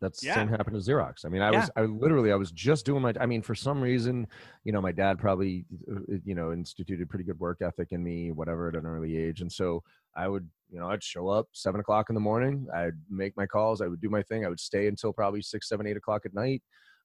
[0.00, 0.34] that's Yeah.
[0.34, 1.24] same happened to Xerox.
[1.24, 1.60] I mean, I Yeah.
[1.60, 4.26] was, I literally, I was just doing my, I mean, for some reason,
[4.64, 8.30] you know, my dad probably, uh, you know, instituted pretty good work ethic in me,
[8.30, 9.40] whatever, at an early age.
[9.40, 9.82] And so
[10.14, 12.66] I would, you know, I'd show up seven o'clock in the morning.
[12.72, 13.80] I'd make my calls.
[13.80, 14.44] I would do my thing.
[14.44, 16.62] I would stay until probably six, seven, eight o'clock at night.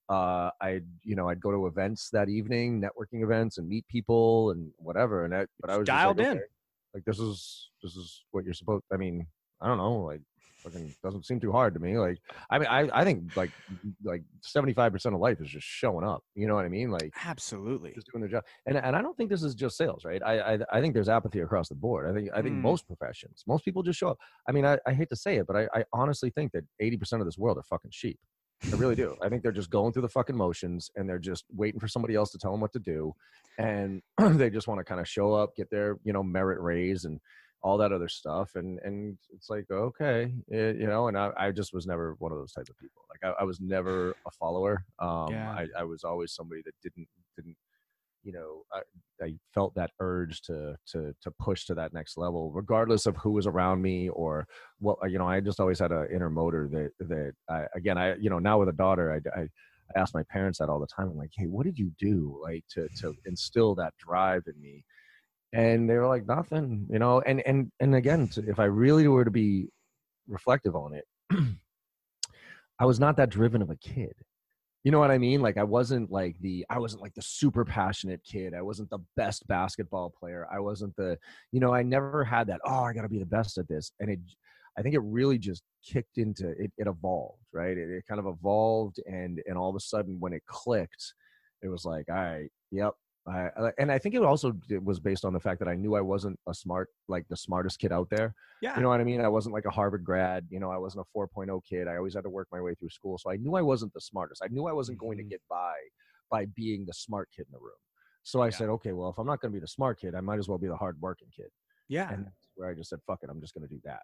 [0.10, 4.52] Uh, I'd, you know, I'd go to events that evening, networking events and meet people
[4.52, 5.24] and whatever.
[5.24, 6.38] And that, but I was Dialed like, in.
[6.38, 6.46] okay,
[6.94, 9.26] like, this is, this is what you're supposed, I mean,
[9.62, 10.22] I don't know, like,
[10.64, 11.98] fucking doesn't seem too hard to me.
[11.98, 12.18] Like,
[12.50, 13.52] I mean, I, I think like
[14.04, 16.24] like seventy five percent of life is just showing up.
[16.36, 16.90] You know what I mean?
[16.92, 17.94] Like absolutely.
[17.94, 18.44] just doing their job.
[18.66, 20.22] And and I don't think this is just sales, right?
[20.24, 22.10] I I, I think there's apathy across the board.
[22.10, 22.62] I think I think Mm.
[22.62, 24.18] most professions, most people just show up.
[24.48, 26.98] I mean, I, I hate to say it, but I, I honestly think that eighty
[26.98, 28.20] percent of this world are fucking sheep.
[28.72, 29.16] I really do.
[29.22, 32.16] I think they're just going through the fucking motions and they're just waiting for somebody
[32.16, 33.14] else to tell them what to do.
[33.58, 34.02] And
[34.40, 37.20] they just want to kind of show up, get their, you know, merit raise and
[37.64, 38.56] all that other stuff.
[38.56, 42.32] And, and it's like, okay, eh, you know, and I, I just was never one
[42.32, 43.04] of those type of people.
[43.10, 44.86] Like I, I was never a follower.
[45.00, 45.50] Um, Yeah.
[45.50, 47.56] I, I was always somebody that didn't, didn't,
[48.24, 48.82] you know, I,
[49.26, 53.32] I felt that urge to, to, to push to that next level, regardless of who
[53.32, 54.46] was around me or
[54.80, 58.16] what, you know, I just always had an inner motor that, that I, again, I,
[58.16, 60.88] you know, now with a daughter, I, I, I ask my parents that all the
[60.88, 61.10] time.
[61.10, 64.86] I'm like, hey, what did you do like to to instill that drive in me?
[65.54, 67.22] And they were like, nothing, you know.
[67.22, 69.70] And and and again, if I really were to be
[70.28, 71.06] reflective on it,
[72.80, 74.14] I was not that driven of a kid.
[74.84, 75.42] You know what I mean?
[75.42, 78.54] Like I wasn't like the I wasn't like the super passionate kid.
[78.54, 80.46] I wasn't the best basketball player.
[80.52, 81.18] I wasn't the
[81.52, 83.94] you know, I never had that, oh, I got to be the best at this.
[84.00, 84.20] And it
[84.78, 87.78] I think it really just kicked into it it evolved, right?
[87.78, 91.14] It, it kind of evolved and and all of a sudden when it clicked,
[91.62, 92.94] it was like, all right, yep.
[93.26, 95.96] I, and I think it also it was based on the fact that I knew
[95.96, 98.36] I wasn't a smart, like the smartest kid out there.
[98.62, 98.76] Yeah.
[98.76, 99.22] You know what I mean?
[99.22, 100.46] I wasn't like a Harvard grad.
[100.50, 101.88] You know, I wasn't a 4.0 kid.
[101.88, 103.18] I always had to work my way through school.
[103.18, 104.42] So I knew I wasn't the smartest.
[104.44, 105.30] I knew I wasn't going to Mhm.
[105.30, 105.74] get by
[106.30, 107.78] by being the smart kid in the room.
[108.24, 108.52] So I Yeah.
[108.52, 110.50] said, okay, well, if I'm not going to be the smart kid, I might as
[110.50, 111.50] well be the hardworking kid.
[111.90, 112.12] yeah.
[112.12, 114.04] And that's where I just said, fuck it, I'm just going to do that.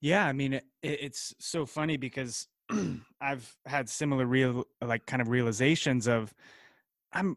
[0.00, 2.48] Yeah, I mean, it- it's so funny because
[3.20, 6.34] I've had similar real, like, kind of realizations of,
[7.12, 7.36] I'm,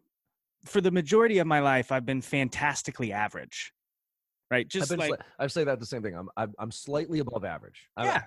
[0.66, 3.74] for the majority of my life, I've been fantastically average,
[4.50, 4.66] right?
[4.66, 6.16] I've Just like, sli- I say that the same thing.
[6.16, 7.88] I'm, I'm, I'm slightly above average.
[7.98, 8.22] I'm, yeah,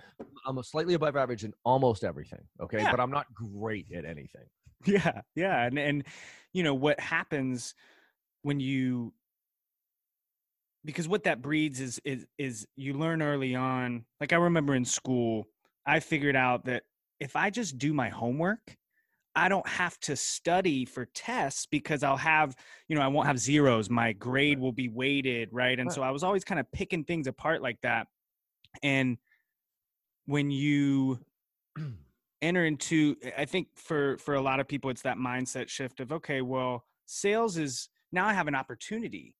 [0.47, 2.41] I'm a slightly above average in almost everything.
[2.61, 2.79] Okay.
[2.79, 2.91] Yeah.
[2.91, 4.47] But I'm not great at anything.
[4.87, 6.05] Yeah, yeah, and and
[6.53, 7.75] you know what happens
[8.43, 9.15] when you
[10.85, 14.05] because what that breeds is is is you learn early on.
[14.21, 15.47] Like I remember in school,
[15.87, 16.83] I figured out that
[17.21, 18.77] if I just do my homework,
[19.37, 22.55] I don't have to study for tests because I'll have,
[22.89, 23.91] you know, I won't have zeros.
[23.91, 25.79] My grade will be weighted, right?
[25.79, 28.07] And so I was always kind of picking things apart like that.
[28.83, 29.19] And
[30.27, 31.19] when you
[32.43, 36.13] enter into I think for for a lot of people it's that mindset shift of
[36.13, 39.35] okay, well, sales is now I have an opportunity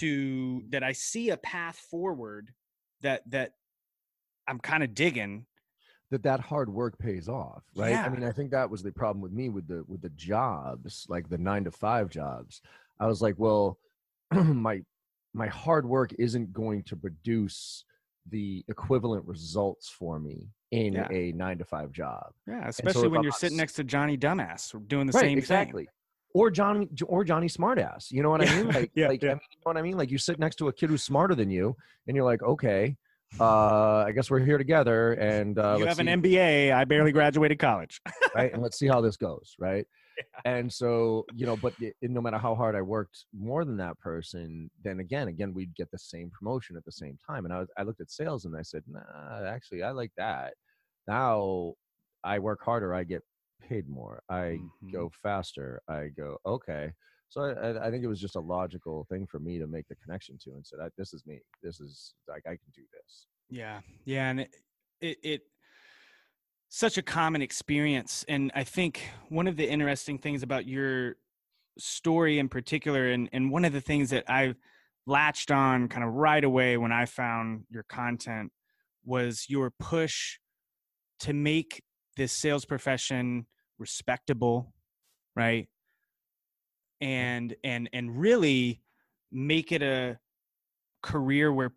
[0.00, 2.52] to that I see a path forward
[3.02, 3.52] that that
[4.48, 5.46] I'm kind of digging
[6.10, 8.04] that that hard work pays off right Yeah.
[8.04, 11.06] i mean i think that was the problem with me with the with the jobs
[11.08, 12.62] like the 9 to 5 jobs
[13.00, 13.78] i was like well
[14.32, 14.82] my
[15.34, 17.84] my hard work isn't going to produce
[18.30, 21.08] the equivalent results for me in Yeah.
[21.10, 23.84] a 9 to 5 job Yeah, especially if when I'm you're not sitting next to
[23.84, 25.92] Johnny Dumbass doing the right same exactly thing.
[26.34, 29.22] or johnny or johnny smartass you know what i mean like, yeah, like.
[29.24, 31.02] I mean, you know what i mean like you sit next to a kid who's
[31.02, 31.74] smarter than you
[32.06, 32.96] and you're like okay
[33.40, 36.72] uh i guess we're here together and uh you have an see- MBA.
[36.72, 38.00] I barely graduated college.
[38.34, 38.52] right?
[38.52, 39.86] And let's see how this goes, right?
[40.44, 43.98] And so, you know, but it, no matter how hard I worked more than that
[44.00, 47.44] person, then again, again, we'd get the same promotion at the same time.
[47.44, 49.00] And I was, I looked at sales and I said, nah,
[49.46, 50.54] actually, I like that.
[51.06, 51.74] Now
[52.24, 53.22] I work harder, I get
[53.68, 54.92] paid more, I Mhm.
[54.92, 56.92] go faster, I go, okay.
[57.28, 59.96] So I, I- think it was just a logical thing for me to make the
[59.96, 61.40] connection to and said, this is me.
[61.62, 63.26] This is like, I can do this.
[63.50, 64.56] Yeah, yeah, and it,
[65.00, 65.40] it it
[66.68, 71.16] such a common experience, and I think one of the interesting things about your
[71.78, 74.54] story in particular, and and one of the things that I
[75.06, 78.52] latched on kind of right away when I found your content
[79.04, 80.38] was your push
[81.20, 81.82] to make
[82.18, 83.46] this sales profession
[83.78, 84.74] respectable,
[85.34, 85.68] right?
[87.02, 87.12] Mm-hmm.
[87.12, 88.82] And and and really
[89.30, 90.18] make it a
[91.02, 91.72] career where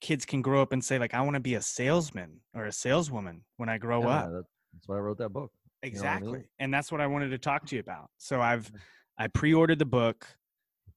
[0.00, 2.72] kids can grow up and say like I want to be a salesman or a
[2.72, 4.30] saleswoman when I grow Yeah, up.
[4.72, 5.50] that's why I wrote that book.
[5.82, 6.32] know I Exactly.
[6.32, 6.48] mean?
[6.58, 8.10] And that's what I wanted to talk to you about.
[8.18, 8.70] So I've
[9.16, 10.26] I pre-ordered the book,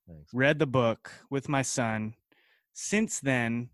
[0.08, 0.34] Thanks.
[0.34, 2.16] read the book with my son.
[2.74, 3.70] Since then,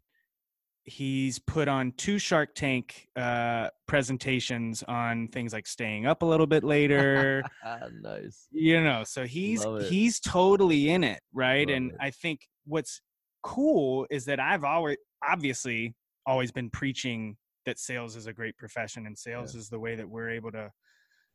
[0.86, 6.48] he's put on two Shark Tank uh, presentations on things like staying up a little
[6.48, 7.44] bit later.
[8.02, 8.48] Nice.
[8.52, 11.68] you know, so he's he's totally in it, right?
[11.68, 11.98] Love and it.
[12.02, 13.02] I think what's
[13.44, 19.08] cool is that I've always obviously always been preaching that sales is a great profession
[19.08, 20.70] and sales is the way that we're able to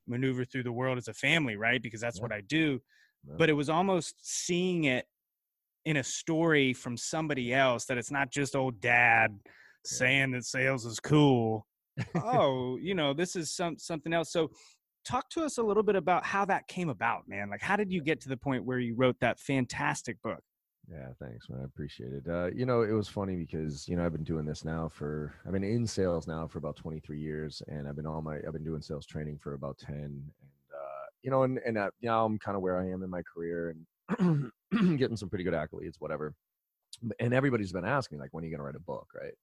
[0.06, 1.82] maneuver through the world as a family, right?
[1.82, 2.22] Because that's Yeah.
[2.22, 2.80] what I do.
[3.26, 3.34] Yeah.
[3.38, 5.06] But it was almost seeing it
[5.84, 9.38] in a story from somebody else that it's not just old dad
[9.84, 11.66] saying that sales is cool.
[12.22, 14.30] oh, you know, this is some something else.
[14.30, 14.50] So
[15.04, 17.50] talk to us a little bit about how that came about, man.
[17.50, 20.42] Like how did you get to the point where you wrote that fantastic book?
[20.90, 21.60] Yeah, thanks, man.
[21.60, 22.24] I appreciate it.
[22.28, 25.34] Uh, you know, it was funny because you know I've been doing this now for
[25.46, 28.52] I've been in sales now for about 23 years, and I've been on my I've
[28.52, 30.22] been doing sales training for about 10, and
[30.72, 33.22] uh, you know, and and uh, now I'm kind of where I am in my
[33.22, 33.74] career
[34.18, 34.50] and
[34.96, 36.34] getting some pretty good accolades, whatever.
[37.20, 39.34] And everybody's been asking like, when are you gonna write a book, right?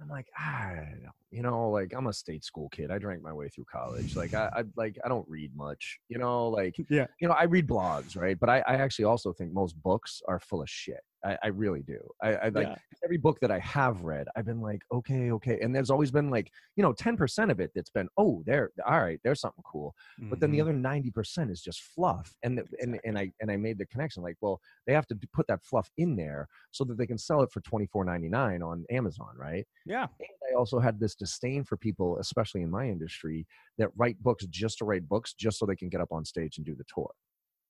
[0.00, 1.12] I'm like, I don't.
[1.30, 2.90] You know, like I'm a state school kid.
[2.90, 4.16] I drank my way through college.
[4.16, 5.98] Like I, I like I don't read much.
[6.08, 7.06] You know, like Yeah.
[7.20, 8.38] you know, I read blogs, right?
[8.38, 11.00] But I, I actually also think most books are full of shit.
[11.24, 12.00] I, I really do.
[12.22, 12.76] I, I like Yeah.
[13.04, 15.58] every book that I have read, I've been like, okay, okay.
[15.60, 19.00] And there's always been like, you know, 10% of it that's been, oh, there, all
[19.00, 19.94] right, there's something cool.
[20.28, 20.60] But then the Mhm.
[20.60, 22.34] other 90% is just fluff.
[22.42, 25.18] And, the, and, and I, and I made the connection like, well, they have to
[25.32, 29.34] put that fluff in there so that they can sell it for $24.99 on Amazon,
[29.36, 29.66] right?
[29.84, 30.08] yeah.
[30.18, 33.46] And I also had this disdain for people, especially in my industry,
[33.78, 36.56] that write books just to write books, just so they can get up on stage
[36.58, 37.12] and do the tour.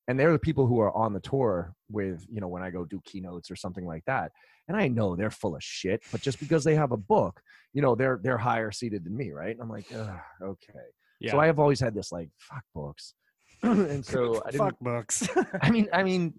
[0.09, 2.85] And they're the people who are on the tour with, you know, when I go
[2.85, 4.33] do keynotes or something like that.
[4.67, 7.41] And I know they're full of shit, but just because they have a book,
[7.73, 9.51] you know, they're they're higher seated than me, right?
[9.53, 10.73] And I'm like, okay.
[11.21, 11.33] Yeah.
[11.33, 13.15] So I have always had this like, fuck books.
[13.63, 15.29] and so I didn't fuck books.
[15.63, 16.35] I mean, I mean,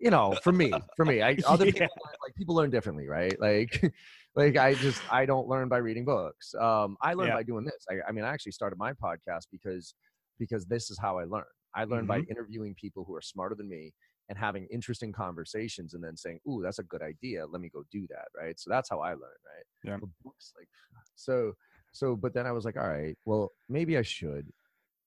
[0.00, 1.72] you know, for me, for me, I other Yeah.
[1.72, 3.38] people learn- like people learn differently, right?
[3.40, 3.92] Like,
[4.36, 6.54] like I just I don't learn by reading books.
[6.54, 7.34] Um, I learn Yeah.
[7.34, 7.84] by doing this.
[7.90, 9.94] I, I mean, I actually started my podcast because
[10.38, 11.44] because this is how I learn.
[11.74, 12.06] I learn Mm-hmm.
[12.06, 13.92] by interviewing people who are smarter than me
[14.28, 17.46] and having interesting conversations, and then saying, "Ooh, that's a good idea.
[17.46, 18.58] Let me go do that." Right.
[18.58, 19.20] So that's how I learn.
[19.46, 19.66] Right.
[19.84, 19.96] Yeah.
[20.00, 20.68] But books, like,
[21.14, 21.54] so
[21.92, 22.16] so.
[22.16, 24.52] But then I was like, all right, well, maybe I should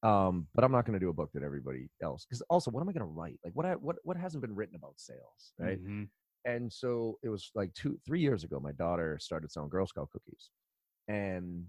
[0.04, 2.82] um but i'm not going to do a book that everybody else because also what
[2.82, 5.54] am i going to write like what I, what what hasn't been written about sales
[5.58, 6.10] right Mhm.
[6.44, 10.10] and so it was like two three years ago my daughter started selling girl scout
[10.12, 10.52] cookies
[11.08, 11.66] and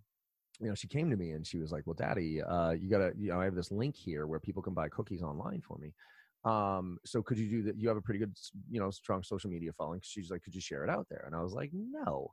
[0.61, 3.12] you know, she came to me and she was like, "Well, Daddy, uh, you gotta,
[3.19, 5.92] you know, I have this link here where people can buy cookies online for me.
[6.45, 7.77] Um, so could you do that?
[7.79, 8.37] You have a pretty good,
[8.71, 10.01] you know, strong social media following.
[10.03, 11.25] She's like, could you share it out there?
[11.27, 12.33] And I was like, no.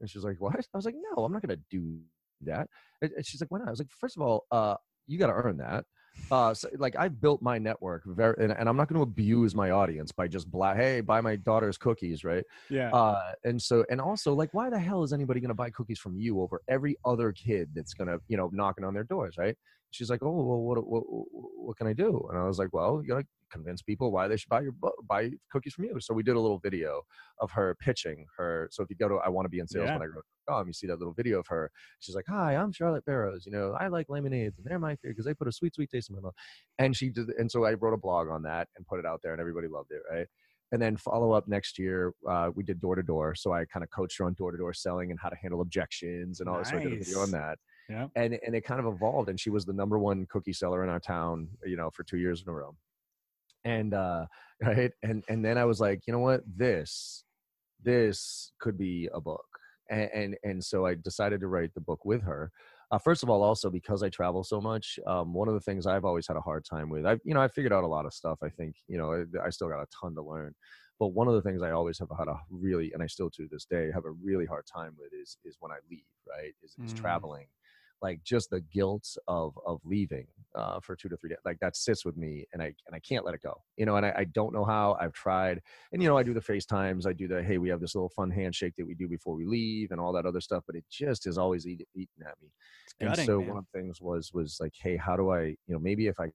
[0.00, 0.54] And she was like, what?
[0.74, 2.00] I was like, no, I'm not gonna do
[2.42, 2.68] that.
[3.02, 3.68] And she's like, why not?
[3.68, 4.76] I was like, first of all, uh,
[5.06, 5.84] you got to earn that.
[6.30, 9.54] Uh, so, like I've built my network very, and, and I'm not going to abuse
[9.54, 10.76] my audience by just black.
[10.76, 12.44] Hey, buy my daughter's cookies, right?
[12.68, 12.90] Yeah.
[12.90, 15.98] Uh, and so, and also, like, why the hell is anybody going to buy cookies
[15.98, 19.36] from you over every other kid that's going to, you know, knocking on their doors,
[19.38, 19.56] right?
[19.92, 22.26] She's like, oh, well, what, what, what can I do?
[22.30, 23.24] And I was like, well, you to
[23.56, 24.74] convince people why they should buy your
[25.08, 25.98] buy cookies from you.
[26.00, 27.02] So we did a little video
[27.40, 28.68] of her pitching her.
[28.70, 29.94] So if you go to I want to be in sales Yeah.
[29.98, 30.22] when I grow
[30.60, 31.70] up, you see that little video of her.
[32.00, 33.44] She's like, "Hi, I'm Charlotte Barrows.
[33.46, 35.90] You know, I like lemonades, and they're my favorite because they put a sweet, sweet
[35.90, 36.34] taste in my mouth."
[36.78, 39.20] And she did, and so I wrote a blog on that and put it out
[39.22, 40.26] there, and everybody loved it, right?
[40.72, 43.34] And then follow up next year, uh, we did door to door.
[43.36, 45.60] So I kind of coached her on door to door selling and how to handle
[45.60, 46.58] objections and all.
[46.58, 48.08] this So I did a video on that Yeah.
[48.16, 50.90] and and it kind of evolved and she was the number one cookie seller in
[50.90, 52.74] our town you know for two years in a row
[53.66, 54.26] and uh
[54.62, 56.42] right and and then i was like you know what?
[56.46, 57.24] This
[57.82, 59.46] this could be a book.
[59.90, 62.50] And and, and so i decided to write the book with her.
[62.90, 65.86] Uh, first of all also because i travel so much um, one of the things
[65.86, 68.06] i've always had a hard time with i you know i figured out a lot
[68.06, 70.54] of stuff i think you know i, I still got a ton to learn
[71.00, 73.48] but one of the things i always have had a really and i still to
[73.50, 76.76] this day have a really hard time with is is when i leave right is,
[76.84, 76.96] is Mm.
[76.96, 77.46] traveling
[78.02, 81.76] like just the guilt of of leaving uh, for two to three days like that
[81.76, 84.12] sits with me and i and i can't let it go you know and I,
[84.18, 85.60] I don't know how i've tried
[85.92, 88.08] and you know i do the facetimes i do the hey we have this little
[88.10, 90.84] fun handshake that we do before we leave and all that other stuff but it
[90.90, 92.48] just is always eat, eating at me
[92.84, 93.48] It's and gutting, so man.
[93.48, 96.18] one of the things was was like hey how do i you know maybe if
[96.20, 96.26] i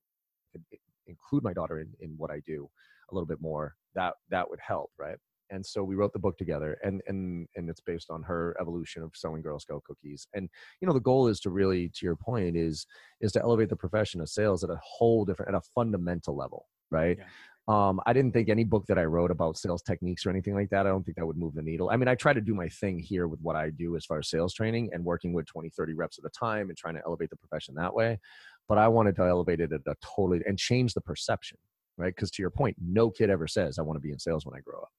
[0.52, 2.70] could i- include my daughter in, in what i do
[3.12, 5.18] a little bit more that that would help right
[5.52, 9.04] and so we wrote the book together and and and it's based on her evolution
[9.04, 12.16] of selling girl scout cookies and you know the goal is to really to your
[12.16, 12.88] point is
[13.20, 16.68] is to elevate the profession of sales at a whole different at a fundamental level
[16.90, 17.18] right?
[17.20, 17.88] Yeah.
[17.88, 20.70] um i didn't think any book that i wrote about sales techniques or anything like
[20.70, 21.90] that i don't think that would move the needle.
[21.90, 24.20] I mean i try to do my thing here with what i do as far
[24.20, 27.02] as sales training and working with 20 30 reps at a time and trying to
[27.06, 28.20] elevate the profession that way
[28.68, 31.58] but i wanted to elevate it at a totally and change the perception
[31.98, 32.16] right?
[32.16, 34.58] Because to your point no kid ever says i want to be in sales when
[34.58, 34.90] i grow up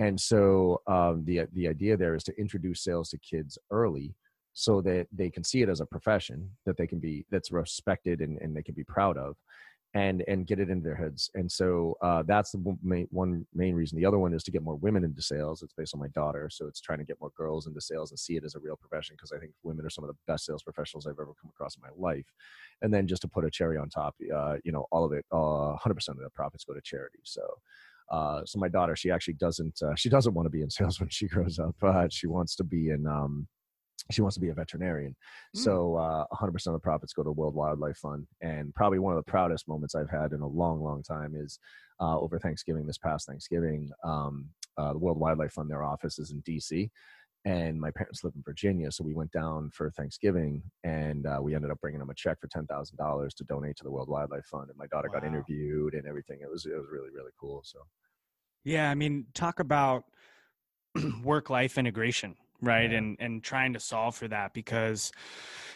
[0.00, 4.14] and so um, the the idea there is to introduce sales to kids early
[4.52, 8.20] so that they can see it as a profession that they can be that's respected
[8.20, 9.36] and, and they can be proud of
[9.94, 11.30] and and get it into their heads.
[11.34, 13.98] And so uh, that's the one main, one main reason.
[13.98, 15.62] The other one is to get more women into sales.
[15.62, 18.18] It's based on my daughter so it's trying to get more girls into sales and
[18.18, 20.46] see it as a real profession because i think women are some of the best
[20.46, 22.26] sales professionals i've ever come across in my life.
[22.82, 25.26] And then just to put a cherry on top uh, you know all of it
[25.32, 27.20] uh, 100% of the profits go to charity.
[27.24, 27.42] So
[28.10, 29.80] uh, so my daughter, she actually doesn't.
[29.82, 31.76] Uh, she doesn't want to be in sales when she grows up.
[31.82, 33.06] Uh, she wants to be in.
[33.06, 33.46] Um,
[34.10, 35.14] she wants to be a veterinarian.
[35.56, 35.60] Mm.
[35.60, 38.26] So uh, 100% of the profits go to World Wildlife Fund.
[38.40, 41.58] And probably one of the proudest moments I've had in a long, long time is
[42.00, 42.86] uh, over Thanksgiving.
[42.86, 46.90] This past Thanksgiving, um, uh, the World Wildlife Fund, their office is in D.C.
[47.46, 51.54] And my parents live in Virginia, so we went down for Thanksgiving, and uh, we
[51.54, 54.10] ended up bringing them a check for ten thousand dollars to donate to the World
[54.10, 54.68] Wildlife Fund.
[54.68, 56.40] And my daughter got interviewed and everything.
[56.42, 57.62] It was it was really really cool.
[57.64, 57.78] So
[58.64, 60.04] Yeah, I mean, talk about
[61.24, 62.90] work life integration, right?
[62.90, 62.98] Yeah.
[62.98, 65.12] And and trying to solve for that because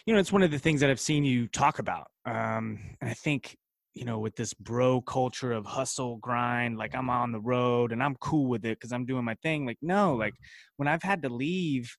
[0.07, 2.09] you know, it's one of the things that I've seen you talk about.
[2.27, 3.57] Um and I think
[3.95, 8.03] you know, with this bro culture of hustle, grind, like I'm on the road and
[8.03, 9.65] I'm cool with it because I'm doing my thing.
[9.67, 10.35] Like, no, like
[10.79, 11.95] when I've had to leave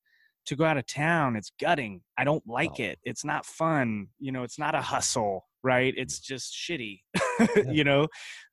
[0.47, 2.01] to go out of town, it's gutting.
[2.17, 2.83] I don't like Oh.
[2.83, 2.99] it.
[3.03, 4.07] It's not fun.
[4.19, 5.93] You know, it's not a hustle, right?
[5.95, 6.99] It's just shitty,
[7.71, 8.07] you know?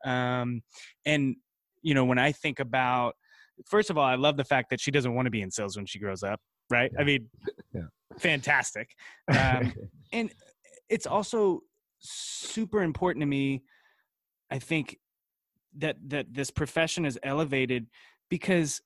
[0.05, 0.63] Um,
[1.05, 1.35] and,
[1.83, 3.15] you know, when I think about,
[3.67, 5.77] first of all, I love the fact that she doesn't want to be in sales
[5.77, 6.41] when she grows up,
[6.71, 6.91] right?
[6.99, 7.29] I mean,
[7.75, 7.83] Yeah.
[8.19, 8.91] fantastic.
[9.39, 9.73] Um,
[10.13, 10.31] and
[10.89, 11.63] it's also
[12.03, 13.63] super important to me
[14.51, 14.99] i think
[15.77, 17.87] that that this profession is elevated
[18.29, 18.81] because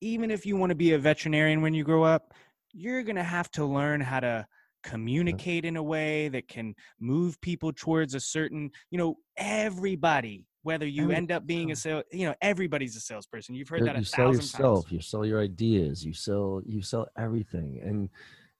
[0.00, 2.34] even if you want to be a veterinarian when you grow up
[2.72, 4.44] you're going to have to learn how to
[4.82, 10.86] communicate in a way that can move people towards a certain you know everybody whether
[10.86, 13.54] you Every- end up being a sale you know everybody's a salesperson.
[13.54, 16.62] You've heard that a you sell thousand yourself times you sell your ideas you sell
[16.66, 18.08] you sell everything and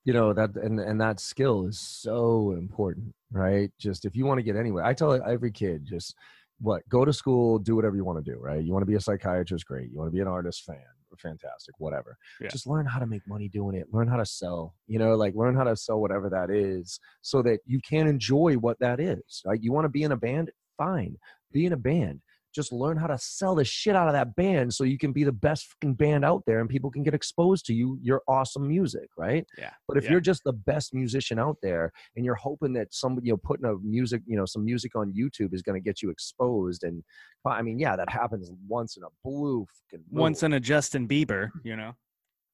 [0.05, 3.70] you know that and and that skill is so important right?
[3.79, 6.14] Just if you want to get anywhere i tell every kid just
[6.61, 8.62] what go to school do whatever you want to do right?
[8.62, 9.91] You want to be a psychiatrist great.
[9.91, 10.77] You want to be an artist fan
[11.18, 12.16] fantastic whatever.
[12.41, 12.49] Yeah.
[12.49, 15.35] just learn how to make money doing it learn how to sell you know like
[15.35, 19.43] learn how to sell whatever that is so that you can enjoy what that is
[19.45, 19.62] right?
[19.62, 20.51] You want to be in a band?
[20.79, 21.18] Fine
[21.53, 22.21] be in a band
[22.55, 25.25] just learn how to sell the shit out of that band so you can be
[25.25, 28.69] the best fucking band out there and people can get exposed to you your awesome
[28.69, 29.71] music right Yeah.
[29.89, 30.11] but if Yeah.
[30.13, 33.65] you're just the best musician out there and you're hoping that somebody you know putting
[33.65, 37.03] a music you know some music on youtube is going to get you exposed and
[37.47, 39.67] i mean yeah that happens once in a blue.
[40.11, 41.93] Once in a Justin Bieber, you know.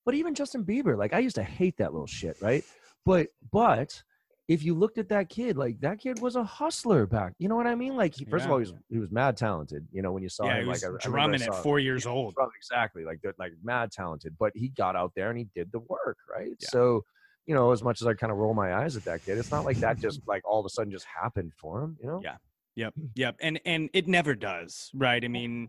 [0.06, 2.62] but even justin bieber like i used to hate that little shit right
[3.04, 4.00] but but
[4.48, 7.54] if you looked at that kid like that kid was a hustler back you know
[7.56, 10.00] what i mean like he, first of all he was, he was mad talented you
[10.02, 11.78] know when you saw yeah, him he was like I- I I drumming at four
[11.78, 12.34] years Yeah, old.
[12.56, 16.16] exactly like like mad talented but he got out there and he did the work
[16.34, 16.68] right Yeah.
[16.68, 17.04] so
[17.46, 19.50] you know as much as i kind of roll my eyes at that kid it's
[19.52, 22.20] not like that just like all of a sudden just happened for him you know
[22.22, 22.36] Yeah.
[22.76, 23.08] Yep, mm.
[23.16, 25.24] yep, and and it never does, right?
[25.24, 25.68] I mean,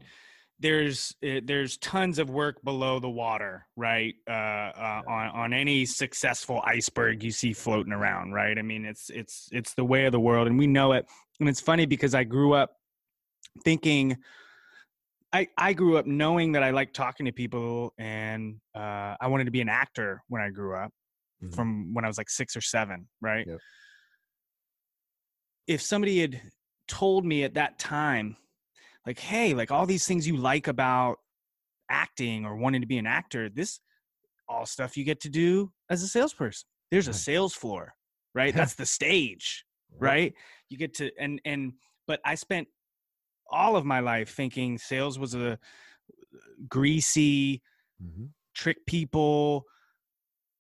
[0.60, 4.16] there's uh, there's tons of work below the water, right?
[4.28, 8.58] Uh, uh, on on any successful iceberg you see floating around, right?
[8.58, 11.06] I mean, it's it's it's the way of the world, and we know it.
[11.40, 12.76] And it's funny because I grew up
[13.64, 14.18] thinking.
[15.32, 19.44] I, I grew up knowing that I liked talking to people and uh, I wanted
[19.46, 20.92] to be an actor when I grew up
[21.44, 21.54] Mhm.
[21.54, 23.46] from when I was like six or seven, right?
[23.48, 23.60] Yep.
[25.68, 26.42] If somebody had
[26.88, 28.38] told me at that time,
[29.06, 31.18] like, hey, like all these things you like about
[31.90, 33.80] acting or wanting to be an actor, this
[34.48, 36.68] all stuff you get to do as a salesperson.
[36.92, 37.94] There's a sales floor,
[38.34, 38.54] right?
[38.54, 39.66] That's the stage,
[40.00, 40.34] right?
[40.70, 41.74] You get to and and
[42.08, 42.68] but I spent
[43.52, 45.60] all of my life thinking sales was a
[46.68, 47.62] greasy
[48.02, 48.34] Mhm.
[48.54, 49.66] trick people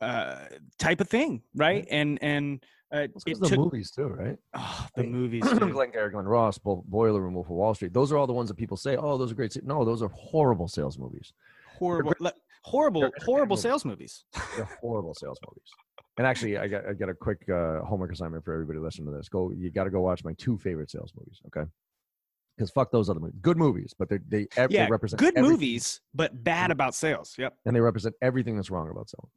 [0.02, 0.46] uh
[0.78, 2.64] type of thing right and and
[2.94, 5.72] uh, It's it the took movies too right oh, the mean, movies dude.
[5.72, 7.94] Glengarry Glen Ross, Bo- Boiler Room, Wolf of Wall Street.
[7.94, 10.10] Those are all the ones that people say, "Oh, those are great." No, those are
[10.10, 11.34] horrible sales movies.
[11.78, 12.34] horrible le-
[12.64, 13.64] horrible they're horrible movies.
[13.64, 14.26] sales movies
[14.58, 15.70] They're horrible sales movies.
[16.18, 19.18] And actually, I got I got a quick uh, homework assignment for everybody listening to
[19.18, 19.30] this.
[19.30, 21.40] Go, you got to go watch my two favorite sales movies.
[21.48, 21.70] Okay,
[22.58, 23.40] because fuck those other movies.
[23.42, 27.36] Good movies, but they they, yeah they represent good everything- movies but bad about sales
[27.38, 29.30] yep and they represent everything that's wrong about selling.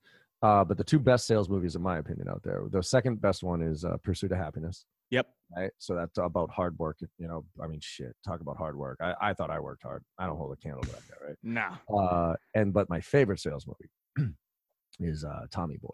[0.42, 2.62] Uh, but the two best sales movies, in my opinion, out there.
[2.68, 4.84] The second best one is uh, Pursuit of Happiness.
[5.10, 6.98] yep Right, so that's about hard work.
[7.18, 8.16] You know, I mean, shit.
[8.26, 8.98] Talk about hard work.
[9.02, 10.02] I, I thought I worked hard.
[10.18, 11.36] I don't hold a candle to that guy, right?
[11.42, 14.32] no Uh, and but my favorite sales movie
[15.00, 15.88] is uh, Tommy Boy.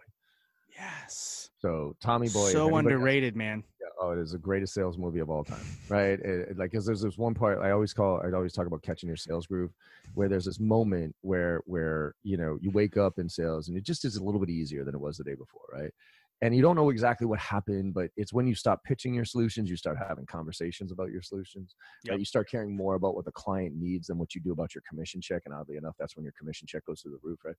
[0.78, 4.98] Yes So Tommy Boy, so has- underrated man yeah, oh, it is the greatest sales
[4.98, 6.18] movie of all time, right?
[6.18, 8.82] It, it- like, cause there's this one part I always call, I always talk about
[8.82, 9.70] catching your sales groove,
[10.14, 13.84] where there's this moment where, where you know, you wake up in sales and it
[13.84, 15.92] just is a little bit easier than it was the day before, right?
[16.40, 19.68] And you don't know exactly what happened, but it's when you stop pitching your solutions,
[19.68, 21.74] you start having conversations about your solutions.
[22.08, 22.18] Right?
[22.18, 24.82] You start caring more about what the client needs than what you do about your
[24.88, 25.42] commission check.
[25.46, 27.56] And oddly enough, that's when your commission check goes through the roof, right?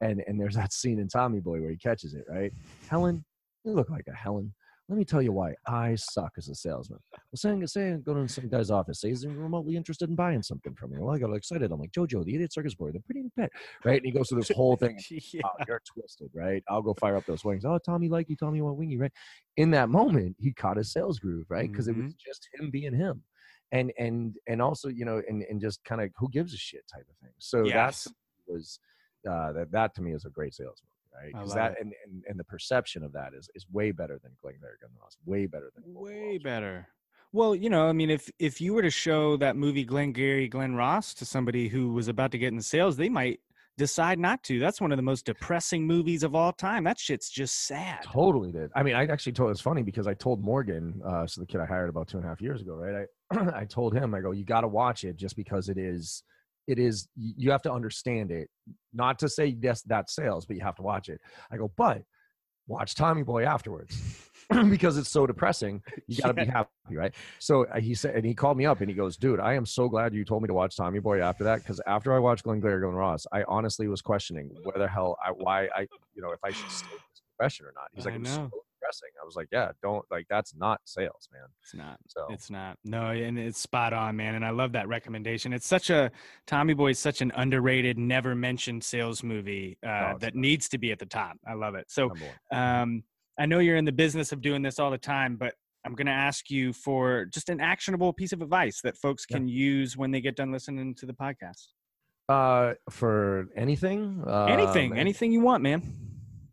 [0.00, 2.52] And and there's that scene in Tommy Boy where he catches it, right?
[2.88, 3.24] Helen,
[3.64, 4.54] you look like a Helen.
[4.88, 6.98] Let me tell you why I suck as a salesman.
[7.12, 10.74] Well, saying, saying, go to some guy's office, say he's remotely interested in buying something
[10.74, 10.98] from me.
[10.98, 11.70] Well, I got excited.
[11.70, 13.50] I'm like, Jojo, the idiot circus boy, the pretty pet,
[13.84, 13.98] right?
[13.98, 14.98] And he goes through this whole thing.
[15.10, 15.40] yeah.
[15.44, 16.62] Oh, you're twisted, right?
[16.68, 17.64] I'll go fire up those wings.
[17.64, 19.12] Oh, Tommy, like you, Tommy, want wingy, right?
[19.56, 21.70] In that moment, he caught his sales groove, right?
[21.70, 23.22] Because it was just him being him,
[23.70, 26.82] and and and also, you know, and and just kind of who gives a shit
[26.92, 27.32] type of thing.
[27.38, 28.08] So yes that's
[28.46, 28.78] was
[29.28, 31.32] uh, that that to me is a great sales movie, right?
[31.32, 34.76] Because that and, and and the perception of that is is way better than Glengarry
[34.80, 36.44] Glen Ross, way better than way Street.
[36.44, 36.88] better
[37.34, 40.74] well you know i mean if if you were to show that movie Glengarry Glen
[40.74, 43.40] Ross to somebody who was about to get into sales they might
[43.78, 47.30] decide not to that's one of the most depressing movies of all time that shit's
[47.30, 48.70] just sad Totally did.
[48.76, 49.50] I mean, I actually told.
[49.50, 52.26] It's funny because I told Morgan, uh, so the kid I hired about two and
[52.26, 53.06] a half years ago, right?
[53.32, 56.22] I I told him, I go, you got to watch it just because it is,
[56.66, 57.08] it is.
[57.16, 58.48] You have to understand it.
[58.92, 61.20] Not to say yes, that's sales, but you have to watch it.
[61.50, 62.02] I go, but
[62.66, 63.98] watch Tommy Boy afterwards
[64.68, 65.82] because it's so depressing.
[66.06, 67.14] You got to be happy, right?
[67.38, 69.66] So uh, he said, and he called me up and he goes, dude, I am
[69.66, 72.44] so glad you told me to watch Tommy Boy after that because after I watched
[72.44, 76.22] Glenn Glare Glenn Ross, I honestly was questioning whether the hell I, why I, you
[76.22, 77.88] know, if I should stay in this profession or not.
[77.92, 78.50] He's like, I it was so know.
[78.92, 79.14] Depressing.
[79.20, 81.42] I was like, yeah, don't like that's not sales, man.
[81.62, 82.78] it's not So It's not.
[82.84, 84.34] No, and it's spot on, man.
[84.34, 85.52] And I love that recommendation.
[85.52, 86.10] It's such a
[86.46, 90.40] Tommy Boy is such an underrated, never mentioned sales movie uh, it's that not.
[90.40, 91.36] needs to be at the top.
[91.46, 91.86] I love it.
[91.90, 92.10] So,
[92.52, 93.02] um,
[93.38, 96.06] I know you're in the business of doing this all the time, but I'm going
[96.06, 99.38] to ask you for just an actionable piece of advice that folks Yeah.
[99.38, 101.68] can use when they get done listening to the podcast.
[102.28, 105.82] Uh, for anything, anything, um, anything you want, man.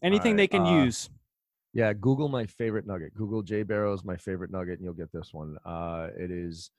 [0.02, 1.10] Anything they can uh, use.
[1.74, 3.14] Yeah, Google my favorite nugget.
[3.14, 5.58] Google Jay Barrows my favorite nugget, and you'll get this one.
[5.66, 6.72] Uh, it is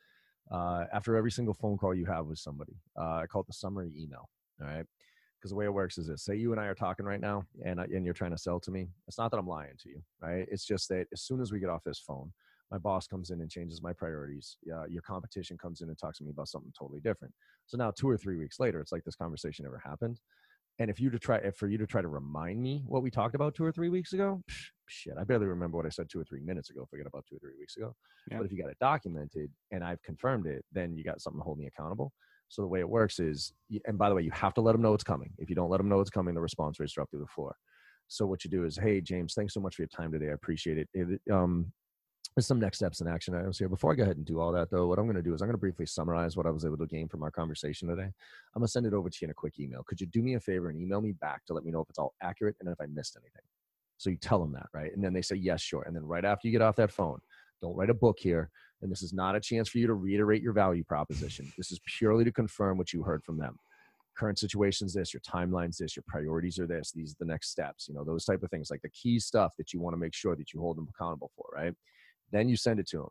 [0.51, 2.75] uh, after every single phone call you have with somebody.
[2.99, 4.29] Uh, I call it the summary email.
[4.61, 4.87] All right,
[5.39, 7.45] because the way it works is this: say you and I are talking right now,
[7.65, 8.89] and I- and you're trying to sell to me.
[9.09, 10.47] It's not that I'm lying to you, right?
[10.51, 12.33] It's just that as soon as we get off this phone,
[12.71, 14.57] my boss comes in and changes my priorities.
[14.73, 17.35] Uh, your competition comes in and talks to me about something totally different.
[17.67, 20.21] So now, two or three weeks later, it's like this conversation never happened.
[20.81, 23.11] And if you to try, if for you to try to remind me what we
[23.11, 26.09] talked about two or three weeks ago, psh, shit, I barely remember what I said
[26.09, 26.87] two or three minutes ago.
[26.89, 27.95] Forget about two or three weeks ago.
[28.31, 28.39] Yeah.
[28.39, 31.45] But if you got it documented and I've confirmed it, then you got something to
[31.45, 32.13] hold me accountable.
[32.49, 33.53] So the way it works is,
[33.87, 35.31] and by the way, you have to let them know it's coming.
[35.37, 37.55] If you don't let them know it's coming, the response rate's drop through the floor.
[38.09, 40.31] So what you do is, hey James, thanks so much for your time today.
[40.31, 40.89] I appreciate it.
[40.95, 41.71] it um,
[42.37, 43.69] there's some next steps in action items here.
[43.69, 45.43] Before I go ahead and do all that, though, what I'm going to do is
[45.43, 48.03] I'm going to briefly summarize what I was able to gain from our conversation today.
[48.03, 49.83] I'm going to send it over to you in a quick email.
[49.87, 51.89] Could you do me a favor and email me back to let me know if
[51.89, 53.43] it's all accurate and if I missed anything?
[53.99, 54.95] So you tell them that, right?
[54.95, 55.83] And then they say, yes, sure.
[55.83, 57.19] And then right after you get off that phone,
[57.61, 58.49] don't write a book here.
[58.81, 61.53] And this is not a chance for you to reiterate your value proposition.
[61.59, 63.57] This is purely to confirm what you heard from them.
[64.17, 67.89] Current situation's this, your timeline's this, your priorities are this, these are the next steps,
[67.89, 70.15] you know, those type of things, like the key stuff that you want to make
[70.15, 71.75] sure that you hold them accountable for, right?
[72.33, 73.11] Then you send it to them.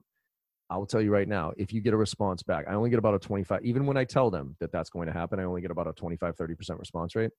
[0.72, 3.00] I will tell you right now, if you get a response back, I only get
[3.00, 5.62] about a 25, even when I tell them that that's going to happen, I only
[5.62, 7.32] get about a 25, 30% response rate.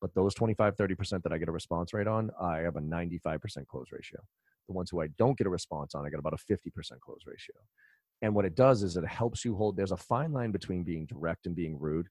[0.00, 3.68] But those 25, 30% that I get a response rate on, I have a 95%
[3.68, 4.20] close ratio.
[4.66, 7.20] The ones who I don't get a response on, I get about a 50% close
[7.24, 7.54] ratio.
[8.20, 11.06] And what it does is it helps you hold, there's a fine line between being
[11.06, 12.08] direct and being rude.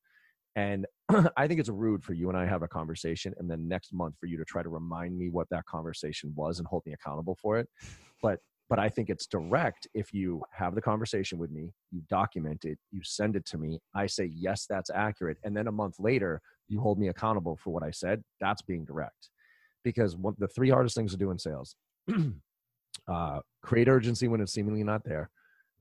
[0.55, 0.85] And
[1.37, 4.15] I think it's rude for you and I have a conversation, and then next month
[4.19, 7.37] for you to try to remind me what that conversation was and hold me accountable
[7.41, 7.67] for it.
[8.21, 8.39] But
[8.71, 12.79] but I think it's direct if you have the conversation with me, you document it,
[12.89, 15.37] you send it to me, I say, yes, that's accurate.
[15.43, 18.23] And then a month later, you hold me accountable for what I said.
[18.39, 19.29] That's being direct.
[19.83, 21.75] Because one, the three hardest things to do in sales
[23.09, 25.29] uh, create urgency when it's seemingly not there,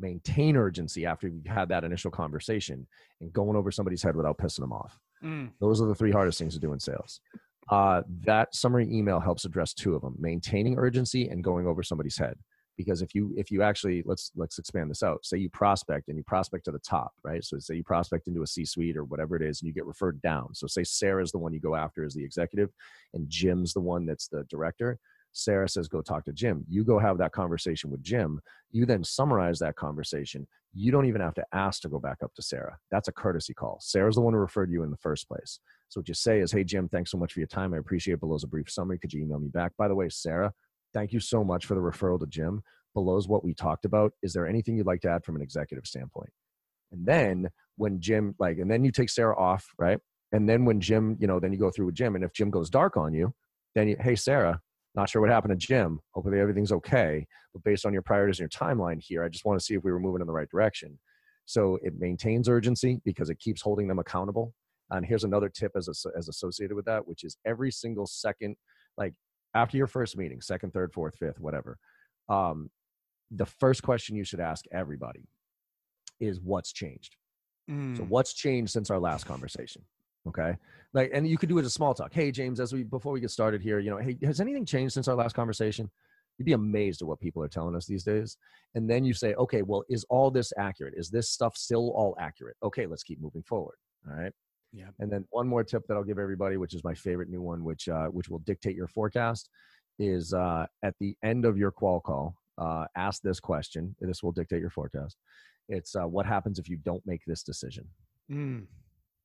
[0.00, 2.88] maintain urgency after you've had that initial conversation,
[3.20, 4.98] and going over somebody's head without pissing them off.
[5.22, 5.50] Mm.
[5.60, 7.20] Those are the three hardest things to do in sales.
[7.68, 12.18] Uh, that summary email helps address two of them maintaining urgency and going over somebody's
[12.18, 12.36] head
[12.80, 15.24] because if you if you actually let's let's expand this out.
[15.24, 17.44] Say you prospect and you prospect to the top right?
[17.44, 19.86] So say you prospect into a c suite or whatever it is and you get
[19.86, 20.54] referred down.
[20.54, 22.70] So say sarah's the one you go after as the executive
[23.14, 24.98] and jim's the one that's the director.
[25.32, 26.64] Sarah says go talk to jim.
[26.68, 28.40] You go have that conversation with jim.
[28.72, 30.46] You then summarize that conversation.
[30.74, 32.78] You don't even have to ask to go back up to sarah.
[32.90, 33.78] That's a courtesy call.
[33.80, 35.60] Sarah's the one who referred you in the first place.
[35.88, 37.74] So what you say is hey jim thanks so much for your time.
[37.74, 38.20] I appreciate it.
[38.20, 38.98] below's a brief summary.
[38.98, 39.72] Could you email me back?
[39.76, 40.52] By the way sarah
[40.92, 42.62] thank you so much for the referral to Jim.
[42.94, 44.12] Below is what we talked about.
[44.22, 46.30] Is there anything you'd like to add from an executive standpoint?
[46.92, 49.98] And then when Jim, like, and then you take Sarah off, right?
[50.32, 52.14] And then when Jim, you know, then you go through with Jim.
[52.14, 53.32] And if Jim goes dark on you,
[53.74, 54.60] then you, hey, Sarah,
[54.94, 56.00] not sure what happened to Jim.
[56.12, 57.26] Hopefully everything's okay.
[57.52, 59.84] But based on your priorities and your timeline here, I just want to see if
[59.84, 60.98] we were moving in the right direction.
[61.46, 64.54] So it maintains urgency because it keeps holding them accountable.
[64.90, 68.56] And here's another tip as, as associated with that, which is every single second,
[68.96, 69.14] like
[69.54, 71.78] after your first meeting, second, third, fourth, fifth, whatever,
[72.28, 72.70] um,
[73.30, 75.28] the first question you should ask everybody
[76.18, 77.16] is what's changed.
[77.70, 77.96] Mm.
[77.96, 79.82] So what's changed since our last conversation?
[80.28, 80.56] Okay.
[80.92, 82.12] Like, and you could do it as small talk.
[82.12, 84.94] Hey, James, as we, before we get started here, you know, hey, has anything changed
[84.94, 85.90] since our last conversation?
[86.36, 88.36] You'd be amazed at what people are telling us these days.
[88.74, 90.94] And then you say, okay, well, is all this accurate?
[90.96, 92.56] Is this stuff still all accurate?
[92.62, 93.76] Okay, let's keep moving forward.
[94.08, 94.32] All right.
[94.72, 94.88] Yeah.
[94.98, 97.64] And then one more tip that I'll give everybody, which is my favorite new one,
[97.64, 99.48] which uh, which will dictate your forecast,
[99.98, 103.96] is uh, at the end of your qual call, uh, ask this question.
[104.00, 105.16] This will dictate your forecast.
[105.68, 107.86] It's uh, what happens if you don't make this decision.
[108.30, 108.66] Mm.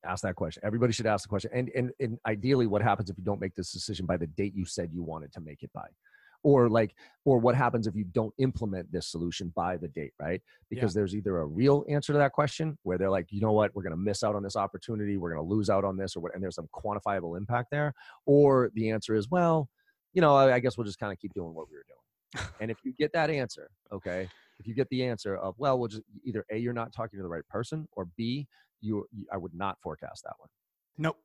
[0.06, 0.62] Ask that question.
[0.66, 1.52] Everybody should ask the question.
[1.54, 4.54] And, and and ideally, what happens if you don't make this decision by the date
[4.56, 5.88] you said you wanted to make it by?
[6.46, 10.42] Or like or what happens if you don't implement this solution by the date right?
[10.70, 11.00] Because yeah.
[11.00, 13.76] there's either a real answer to that question where they're like you know what?
[13.76, 15.18] We're going to miss out on this opportunity.
[15.18, 17.94] We're going to lose out on this or what and there's some quantifiable impact there
[18.28, 19.70] or the answer is well
[20.14, 22.48] you know i, I guess we'll just kind of keep doing what we were doing.
[22.62, 24.30] And if you get that answer okay
[24.60, 27.24] if you get the answer of well we'll just either a you're not talking to
[27.24, 28.48] the right person or b
[28.82, 30.50] you, you i would not forecast that one.
[30.98, 31.18] Nope.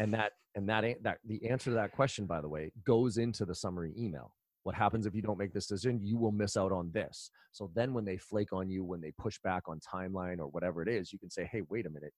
[0.00, 3.18] And that and that ain't that the answer to that question by the way goes
[3.18, 4.32] into the summary email
[4.66, 6.00] what happens if you don't make this decision?
[6.02, 7.30] You will miss out on this.
[7.52, 10.82] So then when they flake on you when they push back on timeline or whatever
[10.82, 12.12] it is you can say hey wait a minute.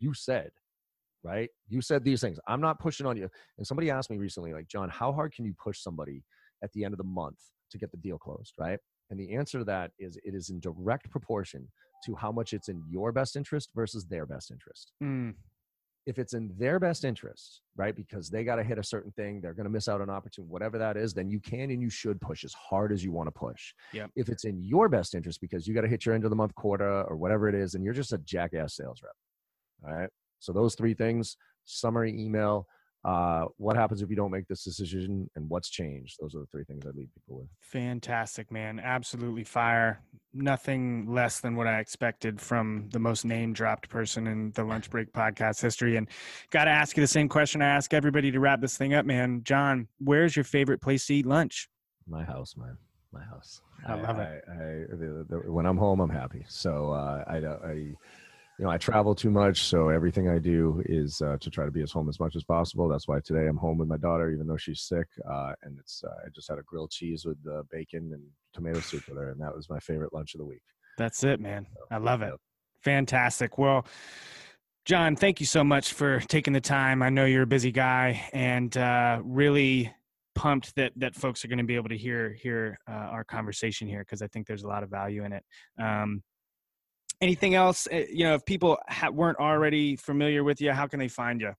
[0.00, 0.50] You said
[1.22, 1.48] right?
[1.70, 2.38] You said these things.
[2.46, 3.30] I'm not pushing on you.
[3.56, 6.22] And somebody asked me recently like john how hard can you push somebody
[6.62, 7.38] at the end of the month
[7.70, 8.52] to get the deal closed?
[8.58, 8.78] Right?
[9.08, 11.66] And the answer to that is it is in direct proportion
[12.04, 14.92] to how much it's in your best interest versus their best interest.
[15.02, 15.34] Mm
[16.06, 17.96] if it's in their best interest, right?
[17.96, 20.50] Because they got to hit a certain thing, they're going to miss out on opportunity,
[20.50, 23.26] whatever that is, then you can and you should push as hard as you want
[23.26, 23.72] to push.
[23.92, 24.06] Yeah.
[24.14, 26.36] If it's in your best interest because you got to hit your end of the
[26.36, 29.14] month quota or whatever it is, and you're just a jackass sales rep.
[29.86, 30.10] All right.
[30.40, 32.66] So those three things: summary email,
[33.04, 36.16] uh, what happens if you don't make this decision and what's changed?
[36.20, 37.48] Those are the three things i leave people with.
[37.60, 38.80] Fantastic man.
[38.80, 40.00] Absolutely fire.
[40.32, 44.90] Nothing less than what i expected from the most name dropped person in the lunch
[44.90, 46.08] break podcast history and
[46.50, 49.06] got to ask you the same question i ask everybody to wrap this thing up
[49.06, 49.42] man.
[49.44, 51.68] John where's your favorite place to eat lunch?
[52.08, 52.76] My house man.
[53.12, 53.60] My house.
[53.86, 54.42] I love it.
[54.48, 54.56] I, I,
[54.96, 56.44] the, the, when i'm home i'm happy.
[56.48, 57.94] So uh, I, don't I
[58.58, 61.72] you know, I travel too much, so everything I do is uh, to try to
[61.72, 62.88] be as home as much as possible.
[62.88, 65.08] That's why today I'm home with my daughter, even though she's sick.
[65.28, 68.80] Uh, and it's uh, I just had a grilled cheese with uh, bacon and tomato
[68.80, 70.62] soup with her, and that was my favorite lunch of the week.
[70.98, 71.66] That's it, man.
[71.72, 72.34] So, I love it.
[72.82, 73.58] Fantastic.
[73.58, 73.86] Well,
[74.84, 77.02] John, thank you so much for taking the time.
[77.02, 79.92] I know you're a busy guy, and uh, really
[80.36, 83.88] pumped that that folks are going to be able to hear hear uh, our conversation
[83.88, 85.44] here because I think there's a lot of value in it.
[85.80, 86.22] Um,
[87.20, 87.88] anything else?
[87.90, 91.40] Eh, you know if people ha- weren't already familiar with you how can they find
[91.40, 91.52] you?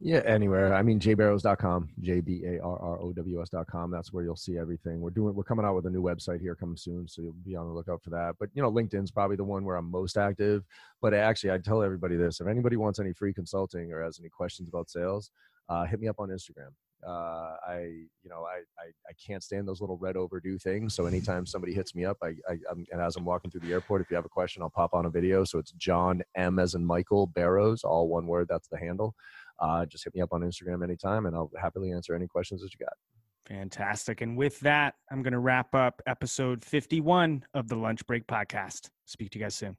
[0.00, 0.74] Yeah anywhere.
[0.74, 5.00] I mean jbarrows.com j-b-a-r-r-o-w-s.com that's where you'll see everything.
[5.00, 7.56] We're doing we're coming out with a new website here coming soon so you'll be
[7.56, 8.36] on the lookout for that.
[8.38, 10.64] But you know linkedin's probably the one where i'm most active.
[11.02, 12.40] But actually i tell everybody this.
[12.40, 15.30] If anybody wants any free consulting or has any questions about sales
[15.68, 16.70] uh, hit me up on instagram
[17.06, 17.78] uh, I,
[18.22, 20.94] you know, I, I, I, can't stand those little red overdue things.
[20.94, 23.72] So anytime somebody hits me up, I, I I'm, and as I'm walking through the
[23.72, 25.44] airport, if you have a question, I'll pop on a video.
[25.44, 28.48] So it's John M as in Michael Barrows, all one word.
[28.48, 29.14] That's the handle.
[29.60, 32.72] Uh, just hit me up on Instagram anytime, and I'll happily answer any questions that
[32.72, 32.94] you got.
[33.46, 34.20] Fantastic.
[34.20, 38.90] And with that, I'm going to wrap up episode 51 of the Lunch Break Podcast.
[39.06, 39.76] Speak to you guys soon.